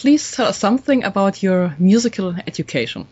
[0.00, 3.06] please tell us something about your musical education?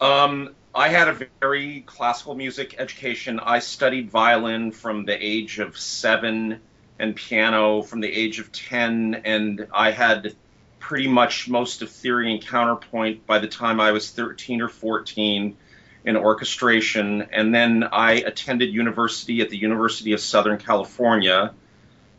[0.00, 3.40] Um, I had a very classical music education.
[3.40, 6.60] I studied violin from the age of seven
[7.00, 10.36] and piano from the age of 10, and I had
[10.78, 15.56] pretty much most of theory and counterpoint by the time I was 13 or 14
[16.04, 17.22] in orchestration.
[17.32, 21.52] And then I attended university at the University of Southern California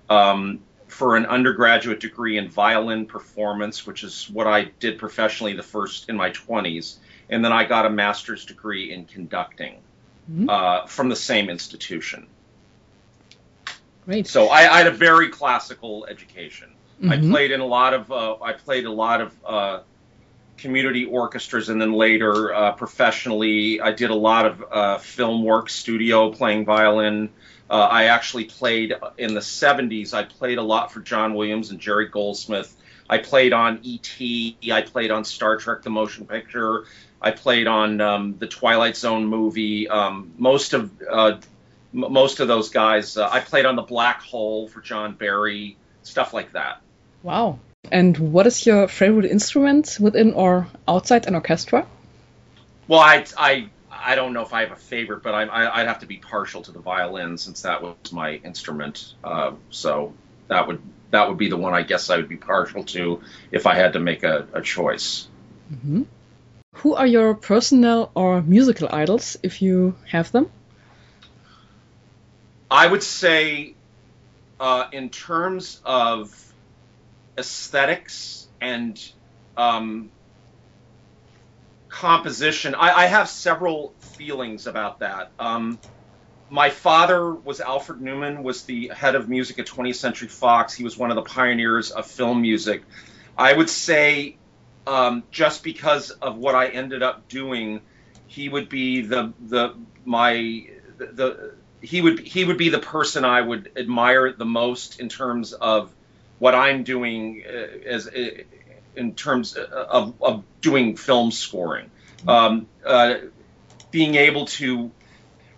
[0.10, 0.60] um,
[0.90, 6.10] for an undergraduate degree in violin performance, which is what I did professionally the first
[6.10, 6.96] in my 20s.
[7.30, 9.76] And then I got a master's degree in conducting
[10.30, 10.50] mm-hmm.
[10.50, 12.28] uh, from the same institution.
[14.06, 14.28] Great.
[14.28, 16.70] So I, I had a very classical education.
[17.02, 17.12] Mm-hmm.
[17.12, 19.80] I played in a lot of uh, I played a lot of uh,
[20.58, 25.70] community orchestras, and then later uh, professionally, I did a lot of uh, film work,
[25.70, 27.30] studio playing violin.
[27.70, 30.14] Uh, I actually played in the 70s.
[30.14, 32.76] I played a lot for John Williams and Jerry Goldsmith.
[33.10, 34.58] I played on E.T.
[34.72, 36.86] I played on Star Trek: The Motion Picture.
[37.22, 39.90] I played on um, the Twilight Zone movie.
[39.90, 41.38] Um, most of uh,
[41.94, 43.18] m- most of those guys.
[43.18, 45.78] Uh, I played on the Black Hole for John Barry.
[46.04, 46.82] Stuff like that.
[47.24, 47.60] Wow.
[47.92, 51.88] And what is your favorite instrument within or outside an orchestra?
[52.88, 53.70] Well, I, I,
[54.02, 56.18] I don't know if I have a favorite, but I, I, would have to be
[56.18, 59.14] partial to the violin since that was my instrument.
[59.24, 60.14] Uh, so
[60.48, 63.66] that would that would be the one I guess I would be partial to if
[63.66, 65.28] I had to make a, a choice.
[65.74, 66.04] Mm-hmm.
[66.76, 70.50] Who are your personal or musical idols, if you have them?
[72.72, 73.74] I would say,
[74.60, 76.54] uh, in terms of
[77.38, 79.02] aesthetics and
[79.58, 80.12] um,
[81.90, 82.76] composition.
[82.76, 85.32] I, I, have several feelings about that.
[85.40, 85.80] Um,
[86.50, 90.74] my father was Alfred Newman, was the head of music at 20th Century Fox.
[90.74, 92.84] He was one of the pioneers of film music.
[93.38, 94.38] I would say,
[94.88, 97.82] um, just because of what I ended up doing,
[98.28, 100.68] he would be the the my
[100.98, 105.10] the, the he would he would be the person I would admire the most in
[105.10, 105.94] terms of
[106.38, 107.52] what I'm doing uh,
[107.88, 108.30] as uh,
[108.96, 111.90] in terms of, of doing film scoring,
[112.28, 113.16] um, uh,
[113.92, 114.92] being able to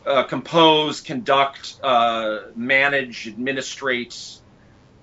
[0.05, 4.39] uh, compose, conduct, uh, manage, administrate.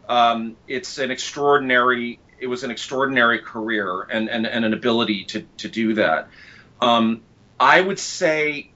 [0.09, 2.19] Um, it's an extraordinary.
[2.41, 6.29] It was an extraordinary career and, and, and an ability to, to do that.
[6.81, 7.23] Um,
[7.59, 8.71] I would say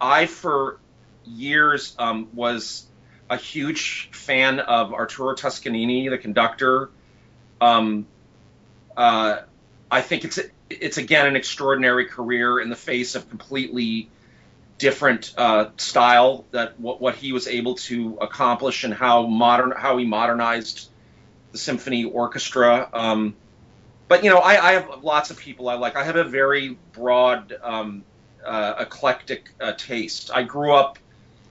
[0.00, 0.78] I, for
[1.24, 2.86] years, um, was
[3.28, 6.90] a huge fan of Arturo Toscanini, the conductor.
[7.60, 8.06] Um,
[8.96, 9.38] uh,
[9.90, 14.08] I think it's it's again an extraordinary career in the face of completely
[14.78, 19.96] different uh, style that what, what he was able to accomplish and how modern how
[19.98, 20.88] he modernized
[21.52, 22.88] the symphony orchestra.
[22.92, 23.34] Um,
[24.08, 25.96] but you know, I, I, have lots of people I like.
[25.96, 28.04] I have a very broad, um,
[28.44, 30.30] uh, eclectic uh, taste.
[30.34, 30.98] I grew up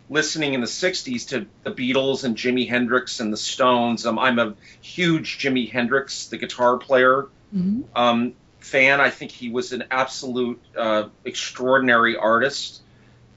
[0.09, 4.05] listening in the 60s to the Beatles and Jimi Hendrix and the Stones.
[4.05, 7.81] Um, I'm a huge Jimi Hendrix, the guitar player, mm-hmm.
[7.95, 8.99] um, fan.
[8.99, 12.81] I think he was an absolute uh, extraordinary artist.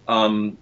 [0.09, 0.57] Um,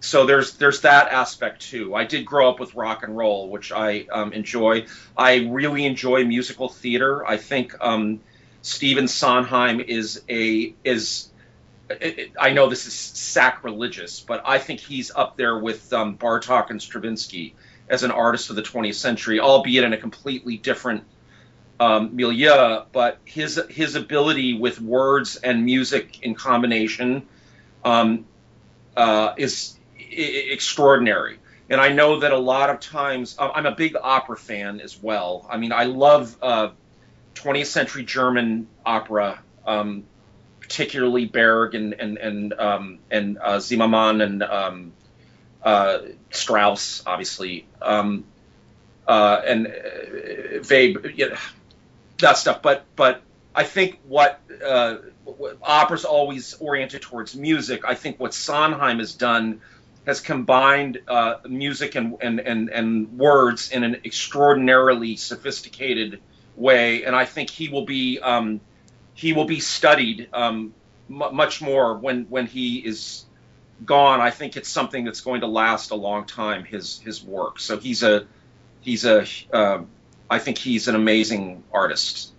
[0.00, 1.94] so there's there's that aspect too.
[1.94, 4.84] I did grow up with rock and roll, which I um, enjoy.
[5.16, 7.26] I really enjoy musical theater.
[7.26, 8.20] I think um,
[8.60, 11.30] Stephen Sondheim is a is
[12.40, 16.80] I know this is sacrilegious, but I think he's up there with um, Bartok and
[16.80, 17.54] Stravinsky
[17.88, 21.04] as an artist of the 20th century, albeit in a completely different
[21.78, 22.84] um, milieu.
[22.92, 27.26] But his his ability with words and music in combination
[27.84, 28.24] um,
[28.96, 31.38] uh, is I- extraordinary.
[31.68, 35.46] And I know that a lot of times I'm a big opera fan as well.
[35.50, 36.68] I mean, I love uh,
[37.34, 39.40] 20th century German opera.
[39.66, 40.04] Um,
[40.64, 44.92] particularly Berg and and and um, and uh, Zimmermann and um,
[45.62, 45.98] uh,
[46.30, 48.24] Strauss, obviously, um,
[49.06, 50.62] uh, and uh,
[51.14, 51.36] you know,
[52.18, 52.62] that stuff.
[52.62, 53.20] But but
[53.54, 57.82] I think what, uh, what opera's always oriented towards music.
[57.86, 59.60] I think what Sondheim has done
[60.06, 66.20] has combined uh, music and, and, and, and words in an extraordinarily sophisticated
[66.56, 68.60] way, and I think he will be um,
[69.14, 70.74] he will be studied um,
[71.08, 73.24] m- much more when when he is
[73.84, 74.20] gone.
[74.20, 76.64] I think it's something that's going to last a long time.
[76.64, 77.60] His his work.
[77.60, 78.26] So he's a
[78.80, 79.82] he's a uh,
[80.30, 82.32] I think he's an amazing artist.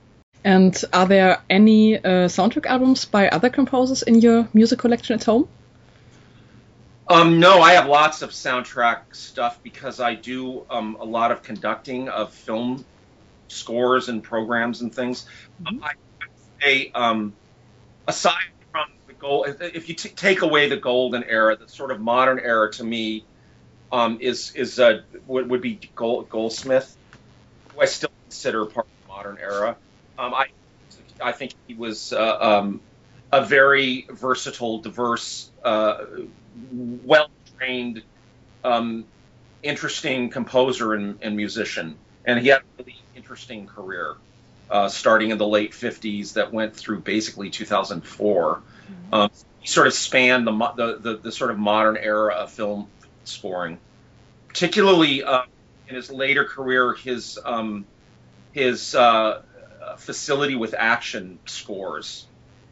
[0.43, 5.23] And are there any uh, soundtrack albums by other composers in your music collection at
[5.23, 5.47] home?
[7.07, 11.43] Um, no, I have lots of soundtrack stuff because I do um, a lot of
[11.43, 12.83] conducting of film
[13.47, 15.27] scores and programs and things.
[15.63, 15.83] Mm-hmm.
[15.83, 15.91] I
[16.61, 17.33] say, um,
[18.07, 21.99] aside from the gold, if you t- take away the golden era, the sort of
[21.99, 23.25] modern era to me
[23.91, 26.95] um, is is uh, would, would be Gold, Goldsmith,
[27.73, 29.77] who I still consider part of the modern era.
[30.17, 30.47] Um, I
[31.21, 32.81] I think he was uh, um,
[33.31, 36.05] a very versatile, diverse, uh,
[36.71, 38.03] well trained,
[38.63, 39.05] um,
[39.63, 44.15] interesting composer and, and, musician, and he had a really interesting career.
[44.69, 48.55] Uh, starting in the late 50s, that went through basically 2004.
[48.55, 49.13] Mm-hmm.
[49.13, 49.29] Um,
[49.59, 52.87] he sort of spanned the, the, the, the, sort of modern era of film
[53.25, 53.77] scoring,
[54.47, 55.43] particularly uh,
[55.87, 56.93] in his later career.
[56.93, 57.85] His um,
[58.53, 59.41] his uh,
[59.97, 62.25] facility with action scores.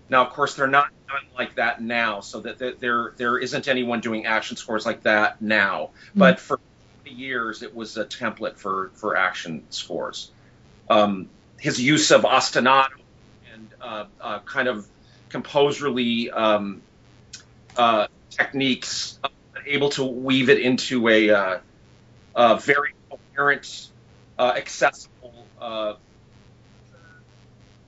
[0.10, 3.68] Now, of course, they're not done like that now, so that, that there there isn't
[3.68, 5.90] anyone doing action scores like that now.
[6.10, 6.20] Mm-hmm.
[6.20, 6.60] But for
[7.06, 10.32] years, it was a template for for action scores.
[10.90, 11.30] Um,
[11.64, 12.90] his use of ostinato
[13.54, 14.86] and uh, uh, kind of
[15.30, 16.82] composerly um,
[17.78, 19.30] uh, techniques, uh,
[19.66, 21.60] able to weave it into a, uh,
[22.36, 23.88] a very coherent,
[24.38, 25.46] accessible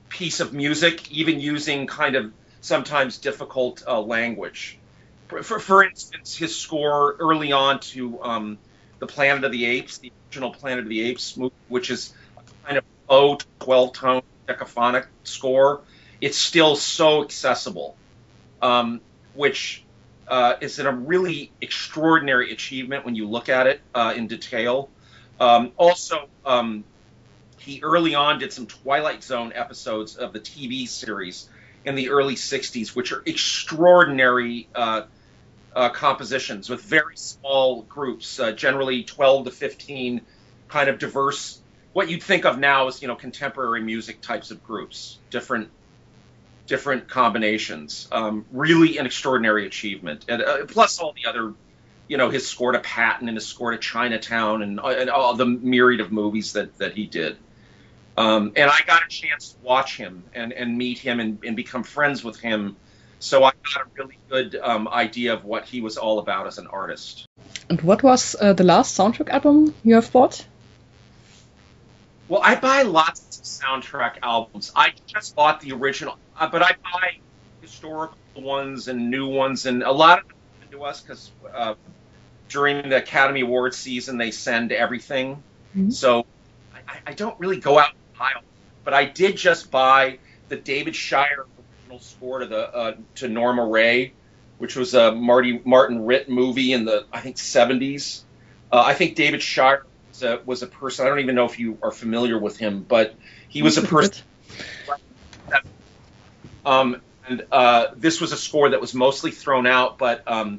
[0.08, 2.32] piece of music, even using kind of
[2.62, 4.78] sometimes difficult language.
[5.28, 8.58] For, for, instance, his score early on to um,
[9.00, 12.14] the Planet of the Apes, the original Planet of the Apes movie, which is
[13.08, 15.82] low 12 tone decaphonic score,
[16.20, 17.96] it's still so accessible,
[18.62, 19.00] um,
[19.34, 19.84] which
[20.28, 24.88] uh, is a really extraordinary achievement when you look at it uh, in detail.
[25.38, 26.84] Um, also, um,
[27.58, 31.48] he early on did some Twilight Zone episodes of the TV series
[31.84, 35.02] in the early 60s, which are extraordinary uh,
[35.74, 40.20] uh, compositions with very small groups, uh, generally 12 to 15
[40.68, 41.60] kind of diverse,
[41.96, 45.70] what you'd think of now as, you know, contemporary music types of groups, different
[46.66, 48.06] different combinations.
[48.12, 50.26] Um, really an extraordinary achievement.
[50.28, 51.54] And uh, plus all the other
[52.06, 55.46] you know, his score to Patton and his score to Chinatown and, and all the
[55.46, 57.38] myriad of movies that, that he did.
[58.18, 61.56] Um, and I got a chance to watch him and, and meet him and, and
[61.56, 62.76] become friends with him.
[63.20, 66.58] So I got a really good um, idea of what he was all about as
[66.58, 67.24] an artist.
[67.70, 70.44] And what was uh, the last soundtrack album you have bought?
[72.28, 74.72] Well, I buy lots of soundtrack albums.
[74.74, 77.18] I just bought the original, uh, but I buy
[77.60, 80.36] historical ones and new ones, and a lot of them
[80.72, 81.74] to us because uh,
[82.48, 85.42] during the Academy Awards season they send everything.
[85.76, 85.90] Mm-hmm.
[85.90, 86.26] So
[86.74, 88.42] I, I, don't really go out and pile.
[88.84, 90.18] But I did just buy
[90.48, 91.46] the David Shire
[91.82, 94.12] original score to the uh, to Norma Rae,
[94.58, 98.22] which was a Marty Martin Ritt movie in the I think 70s.
[98.72, 99.86] Uh, I think David Shire
[100.22, 101.06] was a, was a, person.
[101.06, 103.14] I don't even know if you are familiar with him, but
[103.48, 104.24] he was a person.
[106.64, 110.58] Um, and uh, this was a score that was mostly thrown out, but um,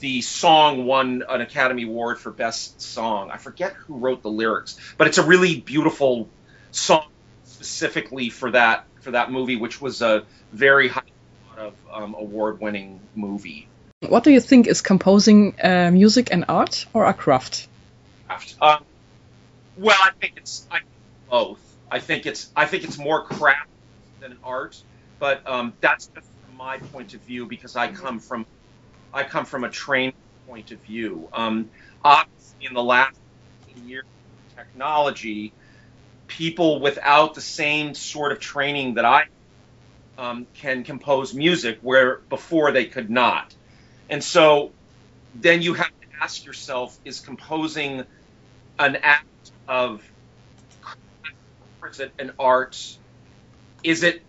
[0.00, 3.30] the song won an Academy Award for Best Song.
[3.30, 6.28] I forget who wrote the lyrics, but it's a really beautiful
[6.72, 7.06] song
[7.44, 11.00] specifically for that for that movie, which was a very high
[11.56, 13.66] of um, award-winning movie.
[14.06, 17.66] What do you think is composing uh, music and art or a craft?
[18.26, 18.56] Craft.
[18.60, 18.84] Um,
[19.76, 20.80] well, I think it's I
[21.30, 21.60] both.
[21.90, 23.68] I think it's I think it's more craft
[24.20, 24.82] than art,
[25.18, 28.46] but um, that's just from my point of view because I come from
[29.12, 30.14] I come from a trained
[30.46, 31.28] point of view.
[31.32, 31.70] Um,
[32.04, 33.16] obviously, in the last
[33.84, 34.04] years,
[34.56, 35.52] technology
[36.26, 39.24] people without the same sort of training that I
[40.18, 43.54] um, can compose music where before they could not.
[44.08, 44.72] And so
[45.34, 48.04] then you have to ask yourself is composing
[48.78, 49.26] an act
[49.68, 50.02] of
[51.88, 52.98] is it an art?
[53.82, 54.22] Is it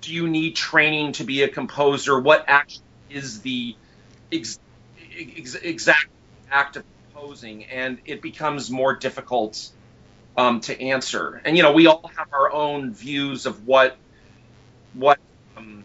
[0.00, 2.18] do you need training to be a composer?
[2.18, 3.76] What actually is the
[4.32, 4.58] ex,
[5.16, 6.08] ex, exact
[6.50, 7.64] act of composing?
[7.66, 9.70] And it becomes more difficult
[10.36, 11.40] um, to answer.
[11.44, 13.96] And you know, we all have our own views of what
[14.94, 15.18] what.
[15.56, 15.84] Um,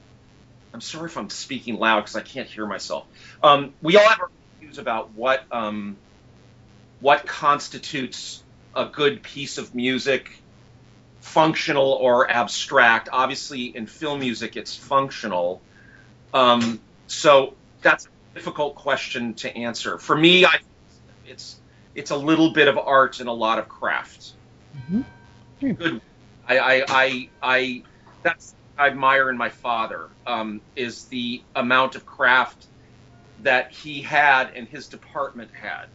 [0.73, 3.05] I'm sorry if I'm speaking loud because I can't hear myself.
[3.41, 5.97] Um, we all have our views about what um,
[6.99, 8.43] what constitutes
[8.75, 10.41] a good piece of music,
[11.19, 13.09] functional or abstract.
[13.11, 15.61] Obviously, in film music, it's functional.
[16.33, 19.97] Um, so that's a difficult question to answer.
[19.97, 20.59] For me, I
[21.27, 21.59] it's
[21.95, 24.33] it's a little bit of art and a lot of craft.
[24.75, 25.01] Mm-hmm.
[25.73, 26.01] Good.
[26.47, 27.83] I, I, I, I,
[28.21, 32.67] that's I admire in my father um, is the amount of craft
[33.41, 35.87] that he had and his department had.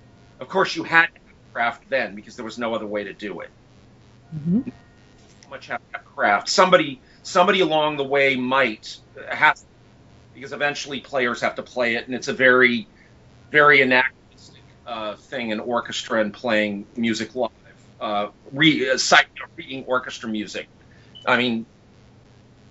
[0.43, 1.21] Of course, you had to
[1.53, 3.51] craft then because there was no other way to do it.
[4.35, 4.71] Mm-hmm.
[5.49, 5.81] much have
[6.17, 6.49] craft.
[6.49, 9.61] Somebody somebody along the way might have
[10.35, 12.89] because eventually players have to play it, and it's a very
[13.53, 17.51] very anachronistic uh, thing in orchestra and playing music live.
[18.01, 18.99] Uh, re, uh,
[19.57, 20.67] reading orchestra music.
[21.25, 21.67] I mean,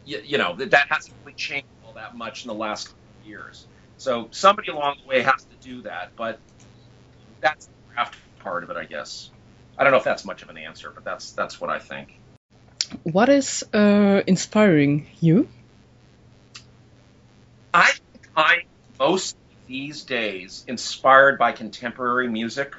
[0.03, 3.65] you, you know that that hasn't really changed all that much in the last years.
[3.97, 6.39] So somebody along the way has to do that, but
[7.41, 9.29] that's the craft part of it, I guess.
[9.77, 12.13] I don't know if that's much of an answer, but that's that's what I think.
[13.03, 15.47] What is uh, inspiring you?
[17.73, 17.91] I
[18.35, 18.63] find
[18.99, 19.35] most
[19.67, 22.75] these days inspired by contemporary music,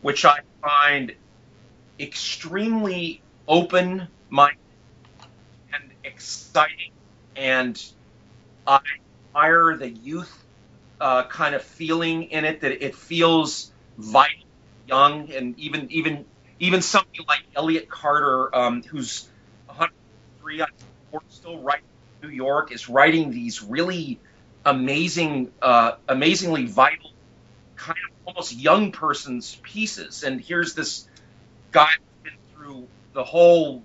[0.00, 1.14] which I find
[1.98, 4.56] extremely open minded
[5.74, 6.92] and exciting.
[7.34, 7.82] And
[8.66, 8.80] I
[9.34, 10.44] admire the youth
[11.00, 14.46] uh, kind of feeling in it that it feels vital,
[14.86, 16.24] young, and even even
[16.58, 19.28] even somebody like Elliott Carter, um, who's
[19.66, 20.62] 103,
[21.28, 21.84] still writing
[22.22, 24.20] in New York, is writing these really
[24.64, 27.12] amazing, uh, amazingly vital,
[27.76, 30.22] kind of almost young person's pieces.
[30.22, 31.08] And here's this
[31.70, 33.82] guy who's been through the whole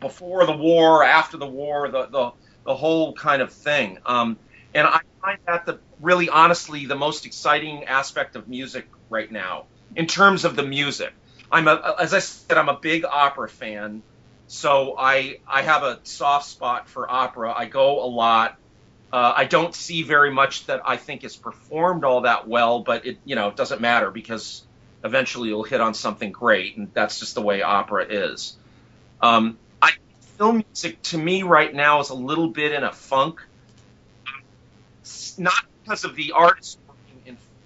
[0.00, 2.32] before the war, after the war, the the,
[2.64, 3.98] the whole kind of thing.
[4.04, 4.36] Um,
[4.74, 9.64] and I find that the really honestly the most exciting aspect of music right now
[9.94, 11.12] in terms of the music.
[11.50, 14.02] I'm a, as I said, I'm a big opera fan,
[14.48, 17.52] so I I have a soft spot for opera.
[17.56, 18.56] I go a lot.
[19.12, 23.06] Uh, I don't see very much that I think is performed all that well, but
[23.06, 24.64] it you know it doesn't matter because
[25.04, 28.56] eventually you'll hit on something great, and that's just the way opera is.
[29.20, 29.92] Um, I
[30.36, 33.40] film music to me right now is a little bit in a funk,
[35.38, 36.76] not because of the in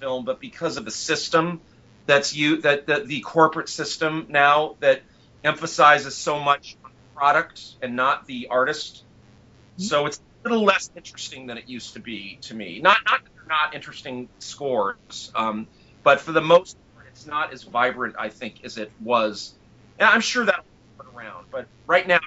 [0.01, 1.61] film, but because of the system
[2.07, 5.03] that's you that, that the corporate system now that
[5.45, 9.05] emphasizes so much on product and not the artist.
[9.75, 9.83] Mm-hmm.
[9.85, 12.81] So it's a little less interesting than it used to be to me.
[12.83, 15.67] Not not not interesting scores, um,
[16.03, 19.55] but for the most part, it's not as vibrant, I think, as it was.
[19.99, 20.65] And I'm sure that'll
[20.97, 22.21] put around, but right now,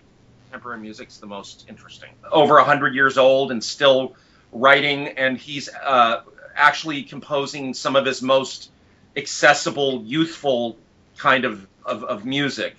[0.46, 2.10] contemporary music's the most interesting.
[2.32, 4.16] Over a hundred years old and still
[4.52, 6.22] writing, and he's uh,
[6.56, 8.72] actually composing some of his most
[9.16, 10.78] accessible, youthful
[11.18, 12.76] kind of, of, of music.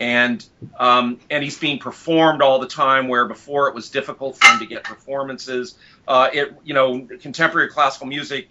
[0.00, 0.44] And
[0.78, 3.08] um, and he's being performed all the time.
[3.08, 5.76] Where before it was difficult for him to get performances.
[6.06, 8.48] Uh, it you know contemporary classical music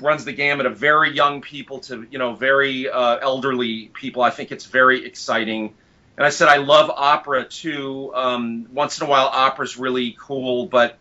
[0.00, 4.22] runs the gamut of very young people to you know very uh, elderly people.
[4.22, 5.74] I think it's very exciting.
[6.16, 8.12] And I said I love opera too.
[8.14, 10.98] Um, once in a while, opera's really cool, but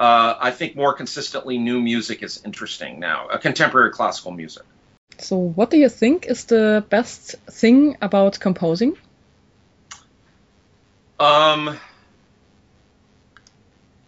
[0.00, 3.28] uh, I think more consistently, new music is interesting now.
[3.28, 4.64] Uh, contemporary classical music.
[5.18, 8.96] So, what do you think is the best thing about composing?
[11.20, 11.78] Um,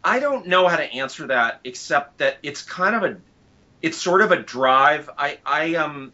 [0.02, 3.16] I don't know how to answer that, except that it's kind of a,
[3.80, 5.08] it's sort of a drive.
[5.16, 6.12] I, I um,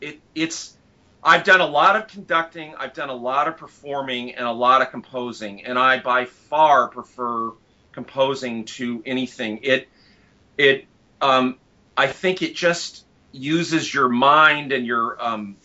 [0.00, 0.76] it, it's,
[1.22, 4.82] I've done a lot of conducting, I've done a lot of performing, and a lot
[4.82, 7.52] of composing, and I by far prefer
[7.92, 9.60] composing to anything.
[9.62, 9.88] It,
[10.58, 10.86] it,
[11.20, 11.58] um,
[11.96, 15.56] I think it just uses your mind and your um,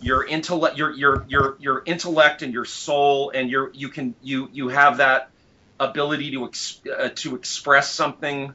[0.00, 4.48] your intellect your your your your intellect and your soul and your you can you
[4.52, 5.30] you have that
[5.78, 8.52] ability to ex, uh, to express something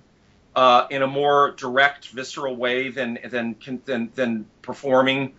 [0.56, 3.56] uh, in a more direct visceral way than than
[3.86, 5.34] than, than performing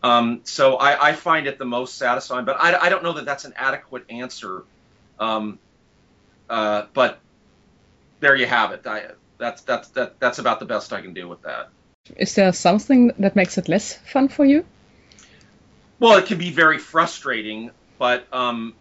[0.00, 3.24] um, so I, I, find it the most satisfying but I, I don't know that
[3.24, 4.62] that's an adequate answer
[5.18, 5.58] um,
[6.50, 7.18] uh, but
[8.20, 11.28] there you have it I, that's that's that, that's about the best I can do
[11.28, 11.70] with that
[12.16, 14.64] is there something that makes it less fun for you?
[15.98, 18.74] Well, it can be very frustrating, but um,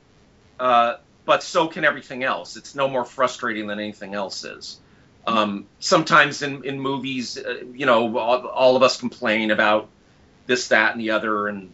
[0.59, 0.95] uh,
[1.25, 2.55] but so can everything else.
[2.55, 4.79] It's no more frustrating than anything else is.
[5.25, 9.89] Um, sometimes in, in movies, uh, you know, all, all, of us complain about
[10.45, 11.73] this, that, and the other, and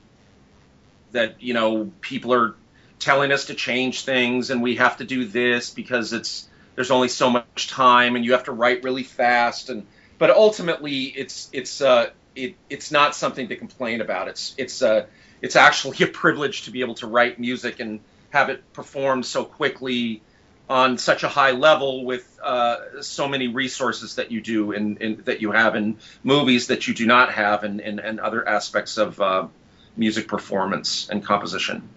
[1.12, 2.56] that you know people are
[3.04, 7.08] telling us to change things, and we have to do this because it's there's only
[7.08, 9.86] so much time, and you have to write really fast, and
[10.18, 14.28] but ultimately, it's it's uh, it, it's not something to complain about.
[14.28, 15.06] It's it's uh,
[15.42, 18.00] it's actually a privilege to be able to write music and
[18.32, 20.22] have it performed so quickly
[20.70, 25.42] on such a high level with uh, so many resources that you do in, that
[25.42, 29.48] you have in movies that you do not have in, in other aspects of uh,
[29.96, 31.88] music performance and composition.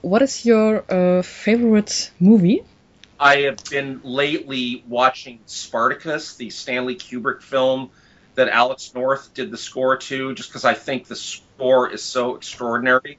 [0.00, 2.64] What is your uh, favorite movie?
[3.18, 7.90] I have been lately watching Spartacus, the Stanley Kubrick film
[8.34, 12.34] that Alex North did the score to, just because I think the score is so
[12.34, 13.18] extraordinary.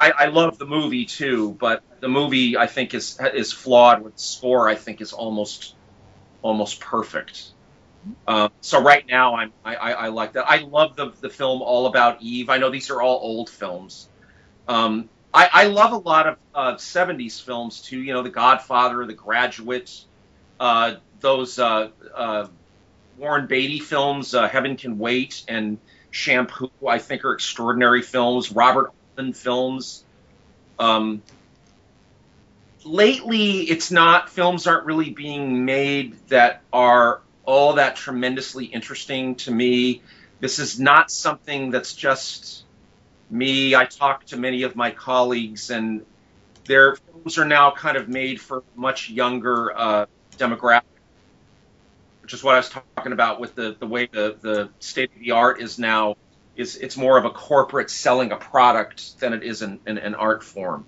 [0.00, 4.02] I, I love the movie too, but the movie I think is is flawed.
[4.02, 5.76] With the score, I think is almost
[6.42, 7.50] almost perfect.
[8.26, 10.50] Um, so right now, I'm I, I, I, like that.
[10.50, 12.50] I love the the film All About Eve.
[12.50, 14.08] I know these are all old films.
[14.66, 18.00] Um, I, I love a lot of uh, '70s films too.
[18.00, 20.04] You know, The Godfather, The Graduate,
[20.60, 22.48] uh, those uh, uh
[23.16, 25.78] Warren Beatty films, uh, Heaven Can Wait, and
[26.10, 26.70] Shampoo.
[26.86, 28.52] I think are extraordinary films.
[28.52, 30.04] Robert Altman films.
[30.78, 31.22] Um,
[32.84, 39.50] lately, it's not films aren't really being made that are all that tremendously interesting to
[39.50, 40.02] me.
[40.40, 42.64] This is not something that's just
[43.32, 43.74] me.
[43.74, 46.04] I talk to many of my colleagues, and
[46.66, 50.82] their films are now kind of made for much younger uh, demographic,
[52.20, 55.20] which is what I was talking about with the, the way the, the state of
[55.20, 56.16] the art is now.
[56.54, 60.14] Is it's more of a corporate selling a product than it is an, an, an
[60.14, 60.84] art form.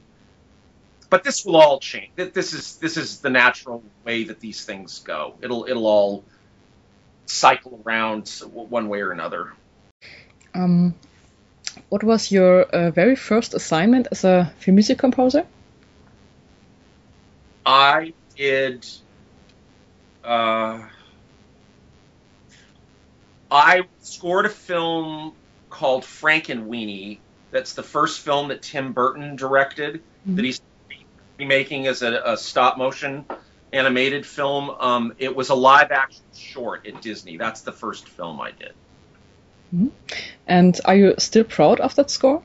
[1.09, 2.11] But this will all change.
[2.17, 5.37] This is this is the natural way that these things go.
[5.41, 6.25] It'll it'll all
[7.25, 9.55] cycle around one way or another.
[10.55, 10.95] Um,
[11.89, 15.47] what was your uh, very first assignment as a film music composer?
[17.67, 18.87] I did.
[20.23, 20.83] Uh,
[23.51, 25.33] I scored a film
[25.71, 27.19] called Frankenweenie.
[27.51, 29.97] That's the first film that Tim Burton directed.
[29.97, 30.37] Mm-hmm.
[30.37, 30.61] That he's
[31.39, 33.25] remaking as a, a stop motion
[33.73, 34.71] animated film.
[34.71, 37.37] Um, it was a live action short at Disney.
[37.37, 38.73] That's the first film I did.
[39.75, 39.89] Mm-hmm.
[40.47, 42.43] And are you still proud of that score?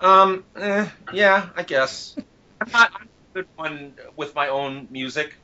[0.00, 2.16] Um, eh, yeah, I guess.
[2.60, 5.34] I'm not I'm a good one with my own music.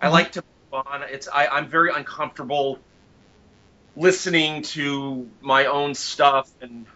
[0.00, 0.14] I mm-hmm.
[0.14, 1.02] like to move on.
[1.02, 2.78] It's I, I'm very uncomfortable
[3.96, 6.86] listening to my own stuff and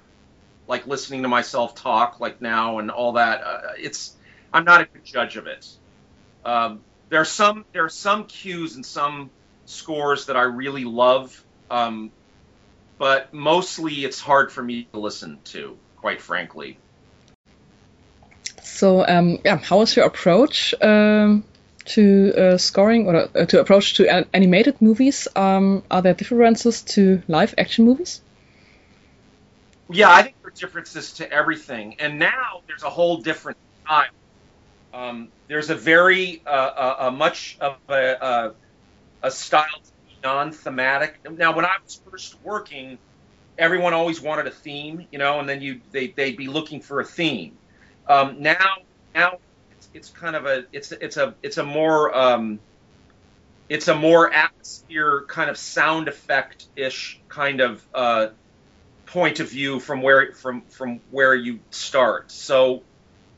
[0.68, 3.42] like listening to myself talk like now and all that.
[3.42, 4.14] Uh, it's
[4.52, 5.68] I'm not a good judge of it.
[6.44, 9.30] Um, there are some there are some cues and some
[9.64, 12.10] scores that I really love, um,
[13.02, 16.78] but mostly it's hard for me to listen to, quite frankly.
[18.62, 21.42] So, um, yeah, how is your approach um,
[21.86, 25.26] to uh, scoring or uh, to approach to an animated movies?
[25.34, 28.20] Um, are there differences to live action movies?
[29.90, 34.14] Yeah, I think there are differences to everything, and now there's a whole different style
[34.92, 38.54] um, there's a very uh, a, a much of a, a,
[39.24, 39.82] a style
[40.22, 41.18] non-thematic.
[41.38, 42.98] Now, when I was first working,
[43.58, 47.00] everyone always wanted a theme, you know, and then you they they'd be looking for
[47.00, 47.56] a theme.
[48.08, 48.78] Um, now,
[49.14, 49.38] now
[49.72, 52.58] it's, it's kind of a it's it's a it's a more um,
[53.68, 58.28] it's a more atmosphere kind of sound effect ish kind of uh,
[59.06, 62.30] point of view from where from from where you start.
[62.30, 62.82] So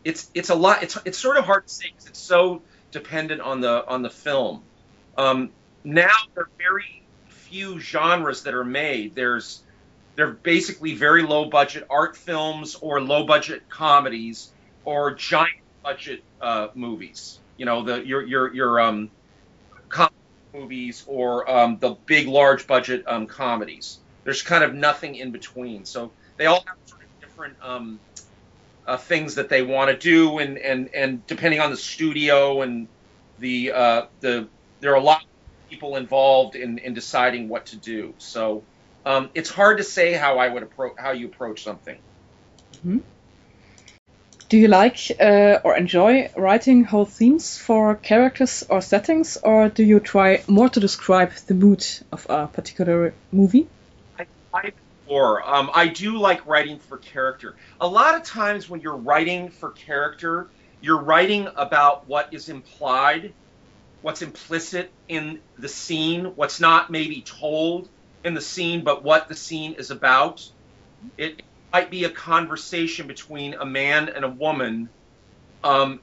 [0.05, 0.83] it's it's a lot.
[0.83, 4.11] It's it's sort of hard to say because it's so dependent on the on the
[4.11, 4.63] film.
[5.17, 5.51] Um,
[5.85, 9.15] now there are very few genres that are made.
[9.15, 9.63] There's
[10.17, 14.53] they're basically very low budget art films or low budget comedies
[14.85, 17.39] or giant budget uh, movies.
[17.57, 19.11] You know the your your your um
[20.55, 23.99] movies or um, the big large budget um, comedies.
[24.23, 25.85] There's kind of nothing in between.
[25.85, 28.01] So they all have sort of different um,
[28.87, 32.89] uh, things that they want to do, and, and, and depending on the studio and
[33.39, 34.47] the uh, the
[34.81, 35.25] there are a lot
[35.71, 38.15] people involved in, in deciding what to do.
[38.19, 38.63] So
[39.05, 41.99] um, it's hard to say how I would approach how you approach something.
[42.75, 42.99] Mm-hmm.
[44.49, 49.83] Do you like uh, or enjoy writing whole themes for characters or settings, or do
[49.83, 53.67] you try more to describe the mood of a particular movie?
[54.19, 54.73] I, I
[55.07, 57.57] or um, I do like writing for character.
[57.81, 60.49] A lot of times when you're writing for character,
[60.81, 63.33] you're writing about what is implied,
[64.05, 67.89] what's implicit in the scene, what's not maybe told
[68.23, 70.47] in the scene, but what the scene is about.
[71.17, 71.41] It
[71.73, 74.91] might be a conversation between a man and a woman,
[75.63, 76.01] um,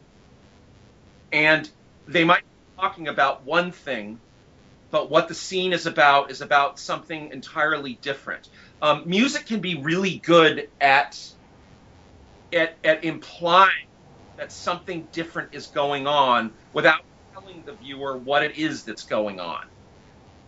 [1.32, 1.70] and
[2.08, 4.18] they might be talking about one thing,
[4.90, 8.50] but what the scene is about is about something entirely different.
[8.82, 11.20] Um, music can be really good at,
[12.52, 13.70] at at implying
[14.38, 17.02] that something different is going on without
[17.34, 19.64] telling the viewer what it is that's going on,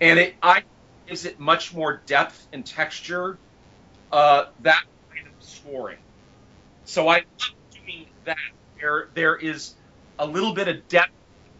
[0.01, 0.63] and it I
[1.07, 3.39] gives it much more depth and texture.
[4.11, 4.81] Uh, that
[5.15, 5.99] kind of scoring.
[6.85, 7.23] So I love
[7.73, 8.37] doing that.
[8.79, 9.75] There there is
[10.19, 11.11] a little bit of depth,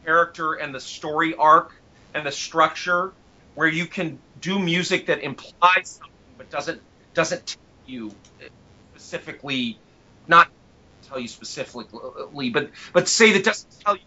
[0.05, 1.71] character, and the story arc
[2.13, 3.15] and the structure
[3.55, 6.81] where you can do music that implies something but doesn't
[7.15, 8.17] doesn't tell you
[8.95, 9.81] specifically
[10.27, 10.47] not
[11.03, 14.01] tell you specifically, but but say that doesn't tell you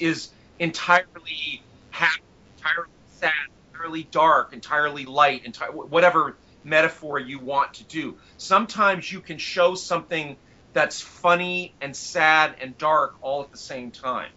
[0.00, 2.22] is entirely happy,
[2.58, 3.32] entirely sad,
[3.72, 8.16] entirely dark, entirely light, entire whatever metaphor you want to do.
[8.36, 10.36] Sometimes you can show something
[10.72, 14.28] that's funny and sad and dark all at the same time.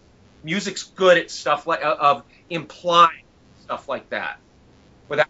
[0.44, 3.10] Music's good at stuff like of implying
[3.62, 4.38] stuff like that
[5.10, 5.28] without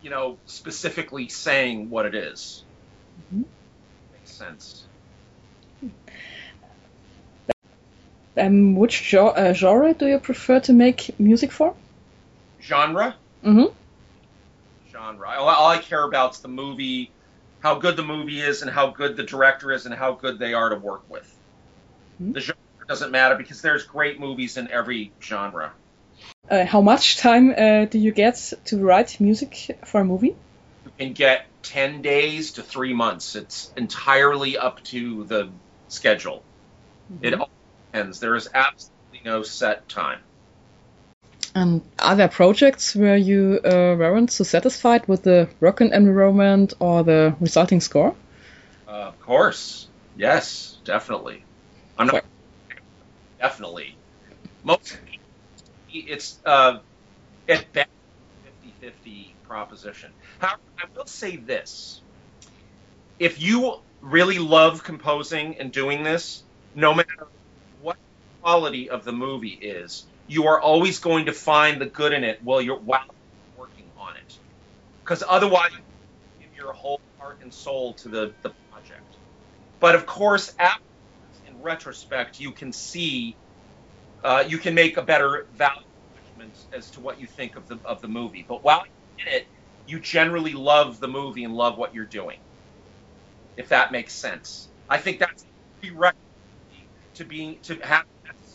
[0.00, 2.64] you know specifically saying what it is.
[3.34, 3.42] Mm-hmm.
[4.12, 4.84] Makes sense.
[8.36, 11.74] Um, which jo- uh, genre do you prefer to make music for?
[12.62, 13.14] Genre.
[13.44, 13.74] Mm-hmm.
[14.90, 15.28] Genre.
[15.28, 17.10] All, all I care about is the movie,
[17.60, 20.54] how good the movie is, and how good the director is, and how good they
[20.54, 21.24] are to work with.
[22.22, 22.32] Mm-hmm.
[22.32, 22.56] The genre
[22.88, 25.72] doesn't matter because there's great movies in every genre.
[26.50, 30.34] Uh, how much time uh, do you get to write music for a movie?
[30.84, 33.36] You can get 10 days to three months.
[33.36, 35.50] It's entirely up to the
[35.88, 36.42] schedule.
[37.12, 37.24] Mm-hmm.
[37.24, 37.48] It
[37.92, 38.20] depends.
[38.20, 40.20] There is absolutely no set time.
[41.54, 47.04] And are there projects where you uh, weren't so satisfied with the working environment or
[47.04, 48.14] the resulting score?
[48.88, 49.88] Uh, of course.
[50.16, 51.44] Yes, definitely.
[51.98, 52.24] I'm not.
[53.38, 53.96] Definitely.
[54.64, 54.96] Most
[55.92, 56.78] it's uh,
[57.48, 57.90] at best
[58.82, 60.10] 50-50 proposition.
[60.38, 62.00] However, I will say this:
[63.18, 67.26] if you really love composing and doing this, no matter
[68.42, 72.38] quality of the movie is, you are always going to find the good in it
[72.42, 73.00] while you're while
[73.56, 74.34] working on it.
[75.04, 75.70] Because otherwise,
[76.40, 79.18] you give your whole heart and soul to the, the project.
[79.80, 80.50] But of course,
[81.46, 83.38] in retrospect, you can see,
[84.24, 85.72] uh, you can make a better value
[86.16, 88.44] judgment as to what you think of the of the movie.
[88.48, 88.82] But while
[89.18, 89.46] you're in it,
[89.86, 92.38] you generally love the movie and love what you're doing.
[93.56, 95.46] If that makes sense, I think that's
[95.80, 96.16] prerequisite
[97.16, 98.04] to being to have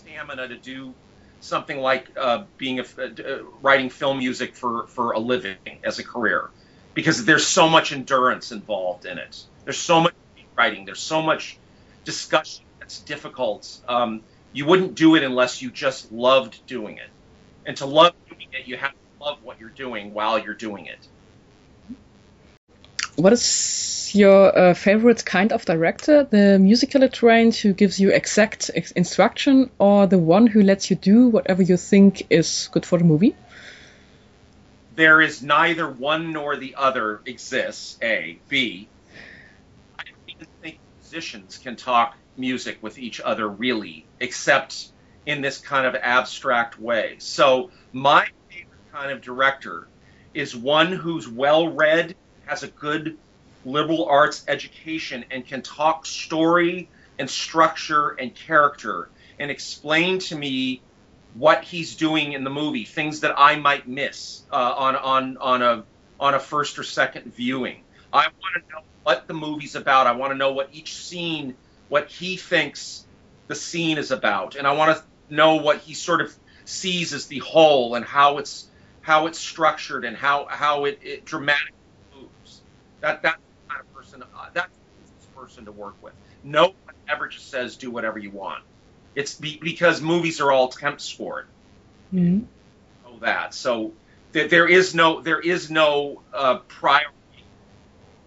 [0.08, 0.94] stamina to do
[1.40, 6.04] something like uh, being a, uh, writing film music for for a living as a
[6.04, 6.50] career,
[6.94, 9.44] because there's so much endurance involved in it.
[9.64, 10.14] There's so much
[10.56, 10.86] writing.
[10.86, 11.58] There's so much
[12.06, 13.80] discussion that's difficult.
[13.88, 14.22] Um,
[14.54, 17.10] you wouldn't do it unless you just loved doing it,
[17.66, 20.86] and to love doing it, you have to love what you're doing while you're doing
[20.86, 21.08] it.
[23.18, 26.24] What is your uh, favorite kind of director?
[26.24, 30.96] The musically trained who gives you exact ex instruction, or the one who lets you
[30.96, 33.36] do whatever you think is good for the movie?
[34.96, 37.98] There is neither one nor the other exists.
[38.04, 38.38] A.
[38.50, 38.88] B.
[39.98, 44.92] I don't even think musicians can talk music with each other really, except
[45.26, 47.16] in this kind of abstract way.
[47.18, 49.88] So my favorite kind of director
[50.36, 52.16] is one who's well read
[52.48, 53.18] has a good
[53.66, 60.82] liberal arts education and can talk story and structure and character and explain to me
[61.34, 65.62] what he's doing in the movie, things that I might miss uh, on on on
[65.62, 65.84] a
[66.20, 67.84] on a first or second viewing.
[68.12, 70.08] I want to know what the movie's about.
[70.08, 71.56] I want to know what each scene,
[71.90, 73.06] what he thinks
[73.48, 77.28] the scene is about, and I want to know what he sort of sees as
[77.28, 78.68] the whole and how it's
[79.02, 81.77] how it's structured and how how it, it dramatically
[83.02, 84.24] that that's the kind of person.
[84.24, 84.70] Uh, that's
[85.22, 86.14] the person to work with.
[86.44, 88.64] No one ever just says do whatever you want.
[89.16, 91.48] It's be, because movies are all temp scored.
[92.14, 92.46] Mm-hmm.
[93.06, 93.54] Know that.
[93.54, 93.94] So
[94.34, 97.14] th- there is no there is no uh, priority.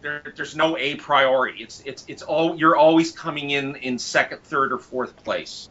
[0.03, 1.61] There, there's no a priori.
[1.61, 5.69] It's it's it's all you're always coming in in second, third, or fourth place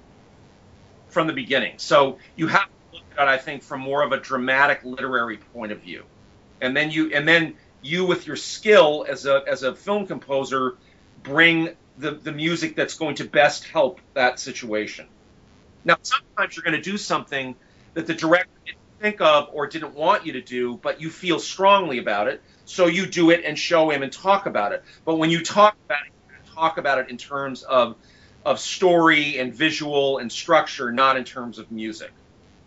[1.09, 1.73] from the beginning.
[1.77, 5.37] So you have to look at it, I think, from more of a dramatic literary
[5.37, 6.03] point of view,
[6.61, 10.75] and then you and then you with your skill as a as a film composer
[11.23, 15.07] bring the, the music that's going to best help that situation.
[15.83, 17.55] Now, sometimes you're going to do something
[17.93, 21.39] that the director didn't think of or didn't want you to do, but you feel
[21.39, 24.83] strongly about it, so you do it and show him and talk about it.
[25.05, 27.95] But when you talk about it, you talk about it in terms of
[28.45, 32.11] of story and visual and structure, not in terms of music.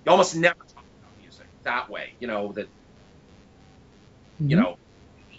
[0.05, 4.51] You almost never talk about music that way, you know, that mm-hmm.
[4.51, 4.77] you know,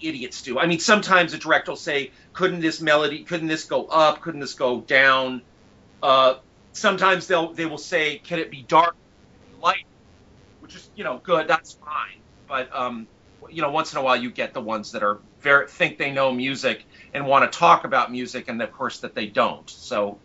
[0.08, 0.60] idiots do.
[0.60, 3.24] I mean, sometimes a director will say, "Couldn't this melody?
[3.24, 4.22] Couldn't this go up?
[4.22, 5.42] Couldn't this go down?"
[6.02, 6.36] Uh,
[6.74, 8.96] sometimes they'll they will say, "Can it be dark,
[9.62, 9.86] light?"
[10.60, 11.48] Which is you know good.
[11.48, 12.20] That's fine.
[12.48, 13.08] But um,
[13.50, 16.12] you know, once in a while you get the ones that are very think they
[16.12, 19.70] know music and want to talk about music, and of course that they don't.
[19.70, 20.20] So,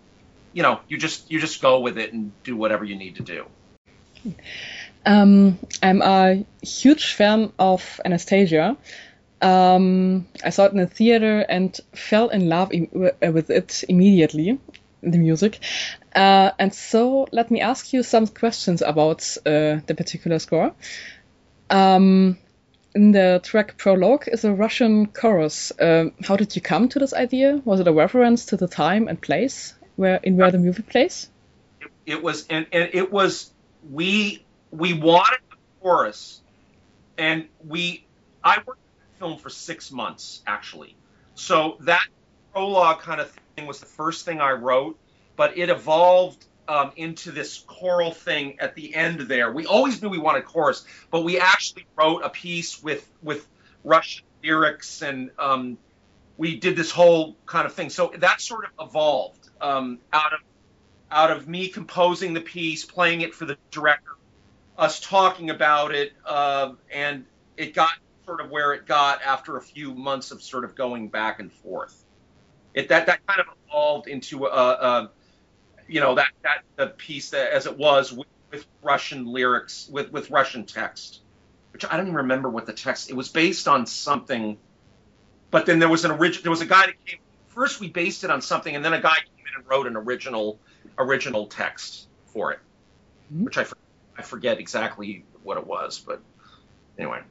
[0.52, 3.22] you know, you just you just go with it and do whatever you need to
[3.22, 3.46] do.
[5.06, 8.76] Um, I'm a huge fan of Anastasia.
[9.40, 14.58] Um, I saw it in the theater and fell in love uh, with it immediately.
[15.02, 15.60] the music.
[16.14, 20.74] Uh, and so let me ask you some questions about uh, the particular score.
[21.70, 22.38] Um,
[22.94, 25.72] in the track prologue is a Russian chorus.
[25.80, 27.60] Um, how did you come to this idea?
[27.64, 31.28] Was it a reference to the time and place where in where the movie plays?
[31.80, 33.52] It, it was, and, and it was
[33.90, 36.40] we we wanted the chorus,
[37.16, 38.06] and we
[38.42, 38.80] I worked
[39.18, 40.96] film for six months actually,
[41.34, 42.06] so that
[42.52, 44.98] prologue kind of thing was the first thing I wrote,
[45.36, 49.52] but it evolved um, into this choral thing at the end there.
[49.52, 53.46] We always knew we wanted chorus, but we actually wrote a piece with with
[53.84, 55.78] Russian lyrics and um,
[56.36, 57.90] we did this whole kind of thing.
[57.90, 60.40] So that sort of evolved um, out of
[61.10, 64.12] out of me composing the piece, playing it for the director,
[64.76, 67.24] us talking about it, uh, and
[67.56, 67.92] it got
[68.28, 71.50] sort of where it got after a few months of sort of going back and
[71.50, 72.04] forth.
[72.74, 75.10] It that that kind of evolved into a, a
[75.88, 80.12] you know that that the piece that as it was with, with Russian lyrics with
[80.12, 81.22] with Russian text,
[81.72, 83.08] which I don't even remember what the text.
[83.08, 84.58] It was based on something,
[85.50, 86.42] but then there was an original.
[86.42, 87.20] There was a guy that came.
[87.46, 89.96] First, we based it on something, and then a guy came in and wrote an
[89.96, 90.60] original
[90.98, 92.58] original text for it,
[93.32, 93.46] mm-hmm.
[93.46, 93.64] which I
[94.18, 96.20] I forget exactly what it was, but
[96.98, 97.22] anyway.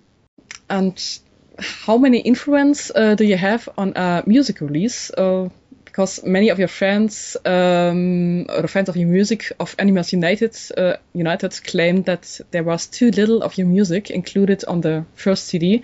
[0.69, 1.19] And
[1.59, 5.11] how many influence uh, do you have on a music release?
[5.11, 5.49] Uh,
[5.85, 10.55] because many of your friends um, or the fans of your music of Animals United
[10.77, 15.45] uh, United claimed that there was too little of your music included on the first
[15.45, 15.81] CD,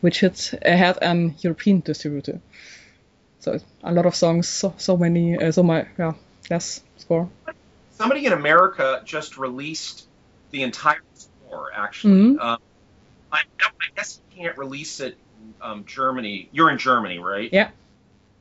[0.00, 2.40] which had, had an European distributor.
[3.38, 6.14] So a lot of songs, so, so many, uh, so my yeah,
[6.50, 7.28] less score.
[7.92, 10.08] Somebody in America just released
[10.50, 11.70] the entire score.
[11.72, 12.54] Actually, mm-hmm.
[13.34, 16.48] I, I, guess you can't release it in um, Germany.
[16.52, 17.52] You're in Germany, right?
[17.52, 17.70] Yeah.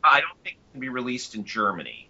[0.03, 2.09] I don't think it can be released in Germany.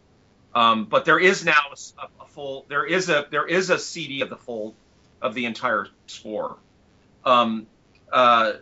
[0.55, 4.21] Um, but there is now a, a, full there is a there is a CD
[4.21, 4.75] of the full
[5.21, 6.57] of the entire score.
[7.25, 7.65] Um,
[8.11, 8.53] uh,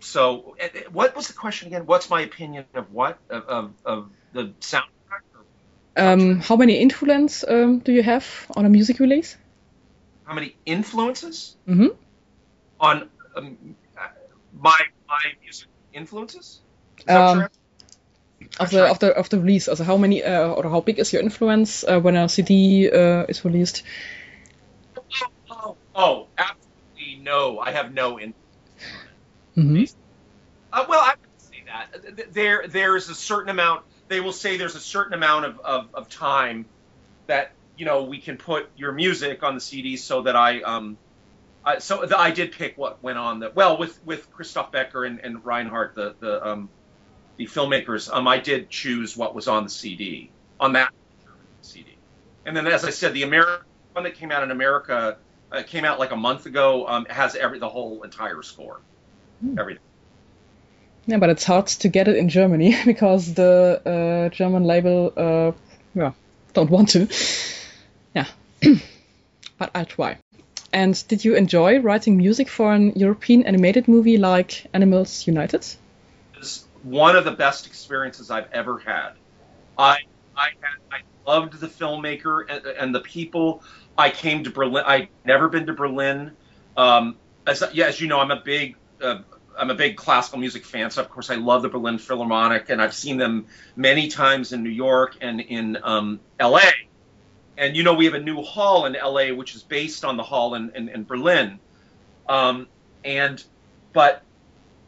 [0.00, 1.86] so eh, eh, what was the question again?
[1.86, 4.86] What's my opinion of what of of, of the soundtrack?
[5.96, 9.36] Um, how many influence um, do you have on a music release?
[10.24, 11.56] How many influences?
[11.68, 11.88] Mm-hmm.
[12.80, 13.76] On um,
[14.52, 16.60] my my music influences?
[17.08, 17.48] Um,
[18.58, 19.68] of the of the of the release.
[19.68, 23.24] Also, how many uh, or how big is your influence uh, when a CD uh,
[23.28, 23.82] is released?
[24.96, 27.58] Oh, oh, oh, absolutely no.
[27.58, 28.36] I have no influence.
[29.56, 29.84] Mm-hmm.
[30.72, 33.84] Uh, well, I would say that there there's a certain amount.
[34.08, 36.66] They will say there's a certain amount of, of, of time
[37.26, 40.96] that you know we can put your music on the CD so that I um
[41.64, 45.04] uh, so the, I did pick what went on the well with with Christoph Becker
[45.04, 46.68] and, and Reinhard the the um
[47.40, 50.92] the filmmakers, um, I did choose what was on the CD, on that
[51.62, 51.96] CD.
[52.44, 55.16] And then, as I said, the American one that came out in America
[55.50, 56.86] uh, came out like a month ago.
[56.86, 58.80] Um, has every the whole entire score,
[59.42, 59.58] mm.
[59.58, 59.82] everything.
[61.06, 65.52] Yeah, but it's hard to get it in Germany because the uh, German label, uh,
[65.94, 66.12] yeah,
[66.52, 67.08] don't want to.
[68.14, 68.26] Yeah,
[69.58, 70.18] but I'll try.
[70.72, 75.66] And did you enjoy writing music for an European animated movie like Animals United?
[76.34, 79.12] It was one of the best experiences I've ever had.
[79.76, 79.98] I
[80.36, 83.62] I had, I loved the filmmaker and, and, the people.
[83.98, 84.84] I came to Berlin.
[84.86, 86.36] I'd never been to Berlin.
[86.76, 89.18] Um, as yeah, as you know, I'm a big uh,
[89.58, 92.80] I'm a big classical music fan, so of course I love the Berlin Philharmonic, and
[92.80, 96.70] I've seen them many times in New York and in um, L.A.
[97.60, 99.32] And you know, we have a new hall in L.A.
[99.32, 101.60] which is based on the hall in, in, in Berlin.
[102.26, 102.66] Um,
[103.04, 103.44] and
[103.92, 104.22] but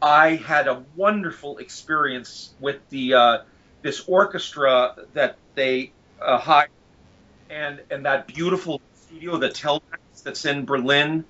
[0.01, 3.37] I had a wonderful experience with the uh,
[3.83, 6.71] this orchestra that they uh, hired,
[7.47, 11.25] and and that beautiful studio, the Teldex, that's in Berlin.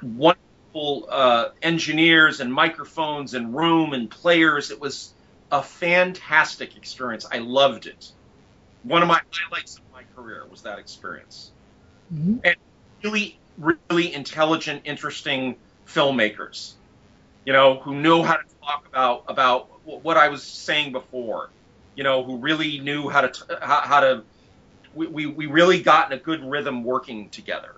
[0.00, 4.70] Wonderful uh, engineers and microphones and room and players.
[4.70, 5.12] It was
[5.50, 7.26] a fantastic experience.
[7.28, 8.12] I loved it.
[8.84, 9.80] One of my highlights
[10.14, 11.50] career was that experience.
[12.12, 12.36] Mm-hmm.
[12.44, 12.56] And
[13.02, 13.38] really,
[13.88, 16.74] really intelligent, interesting filmmakers
[17.44, 21.50] you know, who knew how to talk about about what I was saying before,
[21.94, 24.24] you know, who really knew how to t- how, how to
[24.94, 27.74] we, we, we really got in a good rhythm working together.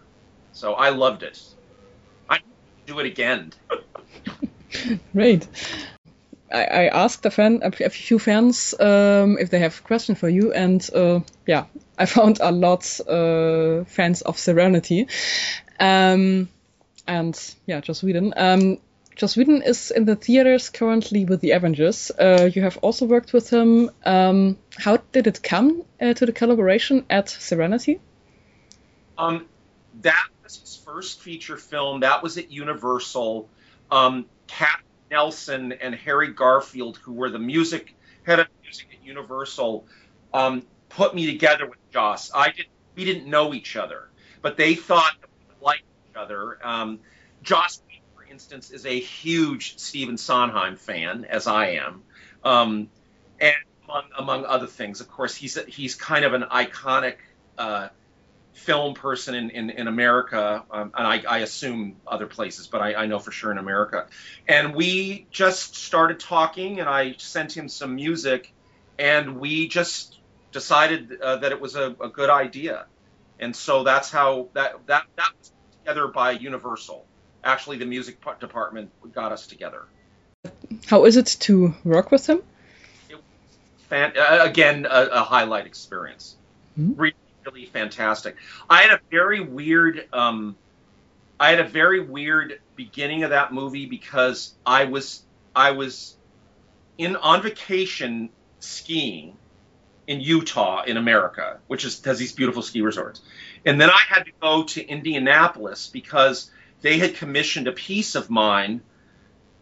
[0.52, 1.40] So I loved it.
[2.28, 2.38] I
[2.86, 3.52] do it again.
[5.12, 5.48] Great.
[6.52, 10.28] I, I asked a fan, a few fans, um, if they have a question for
[10.28, 11.64] you, and uh, yeah,
[11.98, 15.08] I found a lot uh, fans of Serenity,
[15.80, 16.48] um,
[17.06, 18.34] and yeah, just Sweden.
[18.36, 18.78] Um,
[19.16, 22.10] Joss Whedon is in the theaters currently with the Avengers.
[22.10, 23.90] Uh, you have also worked with him.
[24.04, 27.98] Um, how did it come uh, to the collaboration at Serenity?
[29.16, 29.46] Um,
[30.02, 32.00] that was his first feature film.
[32.00, 33.48] That was at Universal.
[33.90, 34.26] Um,
[35.10, 39.86] Nelson and Harry Garfield, who were the music head of music at Universal,
[40.34, 42.30] um, put me together with Joss.
[42.34, 42.66] I did.
[42.94, 44.08] We didn't know each other,
[44.42, 46.58] but they thought we would like each other.
[46.62, 47.00] Um,
[47.42, 47.82] Joss,
[48.14, 52.02] for instance, is a huge Stephen Sondheim fan, as I am,
[52.42, 52.88] um,
[53.40, 57.16] and among, among other things, of course, he's he's kind of an iconic.
[57.58, 57.88] Uh,
[58.56, 62.94] film person in, in, in America, um, and I, I, assume other places, but I,
[62.94, 64.06] I, know for sure in America.
[64.48, 68.52] And we just started talking, and I sent him some music,
[68.98, 70.15] and we just
[70.56, 72.86] decided uh, that it was a, a, good idea.
[73.38, 77.04] And so that's how that that that was together by Universal.
[77.44, 79.82] Actually, the music department got us together.
[80.86, 82.40] How is it to work with him?
[83.10, 83.18] It,
[83.88, 86.36] fan, uh, again, a, a, highlight experience.
[86.78, 86.98] Mm-hmm.
[86.98, 87.14] Re-
[87.44, 88.36] really fantastic.
[88.70, 90.56] I had a very weird, um,
[91.38, 95.22] I had a very weird beginning of that movie because I was
[95.54, 96.16] I was
[96.96, 99.36] in on vacation skiing
[100.06, 103.20] in Utah in America, which is has these beautiful ski resorts,
[103.64, 106.50] and then I had to go to Indianapolis because
[106.82, 108.82] they had commissioned a piece of mine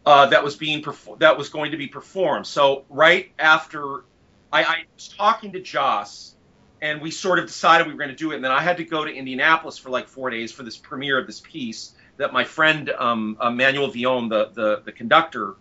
[0.04, 2.46] uh, that was being perfor- that was going to be performed.
[2.46, 4.04] So right after
[4.52, 6.34] I, I was talking to Joss
[6.80, 8.36] and we sort of decided we were going to do it.
[8.36, 11.18] And then I had to go to Indianapolis for like four days for this premiere
[11.18, 15.54] of this piece that my friend um, Manuel Villon, the the, the conductor,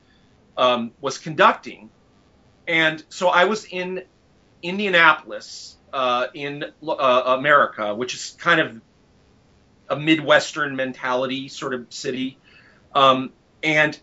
[0.57, 1.89] um, was conducting.
[2.67, 4.03] And so I was in
[4.63, 8.82] Indianapolis uh, in uh, America, which is kind of
[9.89, 12.38] a midwestern mentality sort of city.
[12.95, 13.97] Um, and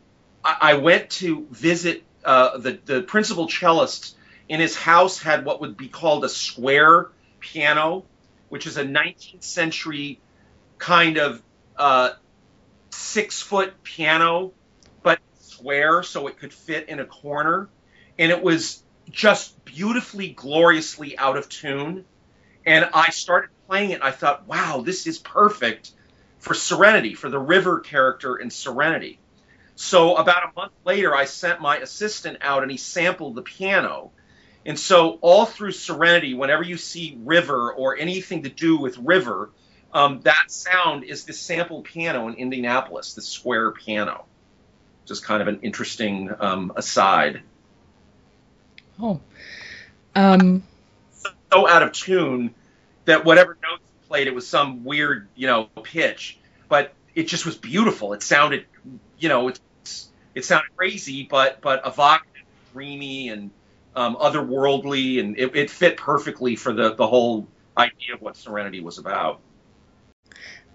[0.45, 4.15] I, I, went to visit uh, the the principal cellist
[4.49, 7.09] in his house had what would be called a square
[7.41, 8.05] piano,
[8.49, 10.21] which is a 19th century
[10.79, 11.43] kind of
[11.77, 12.11] uh,
[12.91, 14.53] six foot piano,
[15.03, 17.69] but square so it could fit in a corner.
[18.19, 22.05] And it was just beautifully, gloriously out of tune.
[22.65, 24.01] And I started playing it.
[24.03, 25.93] I thought, wow, this is perfect
[26.39, 29.19] for Serenity, for the river character in Serenity.
[29.77, 34.11] So about a month later, I sent my assistant out and he sampled the piano.
[34.67, 39.51] And so, all through Serenity, whenever you see river or anything to do with river,
[39.93, 44.27] um, that sound is the sample piano in Indianapolis, the square piano.
[45.07, 47.43] Just kind of an interesting um, aside.
[49.01, 49.21] Oh.
[50.15, 50.63] Um.
[51.53, 52.55] So out of tune
[53.07, 57.57] that whatever notes played, it was some weird, you know, pitch, but it just was
[57.57, 58.13] beautiful.
[58.13, 58.67] It sounded,
[59.19, 63.51] you know, it's, it sounded crazy, but but evocative, dreamy, and
[63.97, 68.81] um, otherworldly, and it, it, fit perfectly for the, the whole idea of what Serenity
[68.81, 69.41] was about.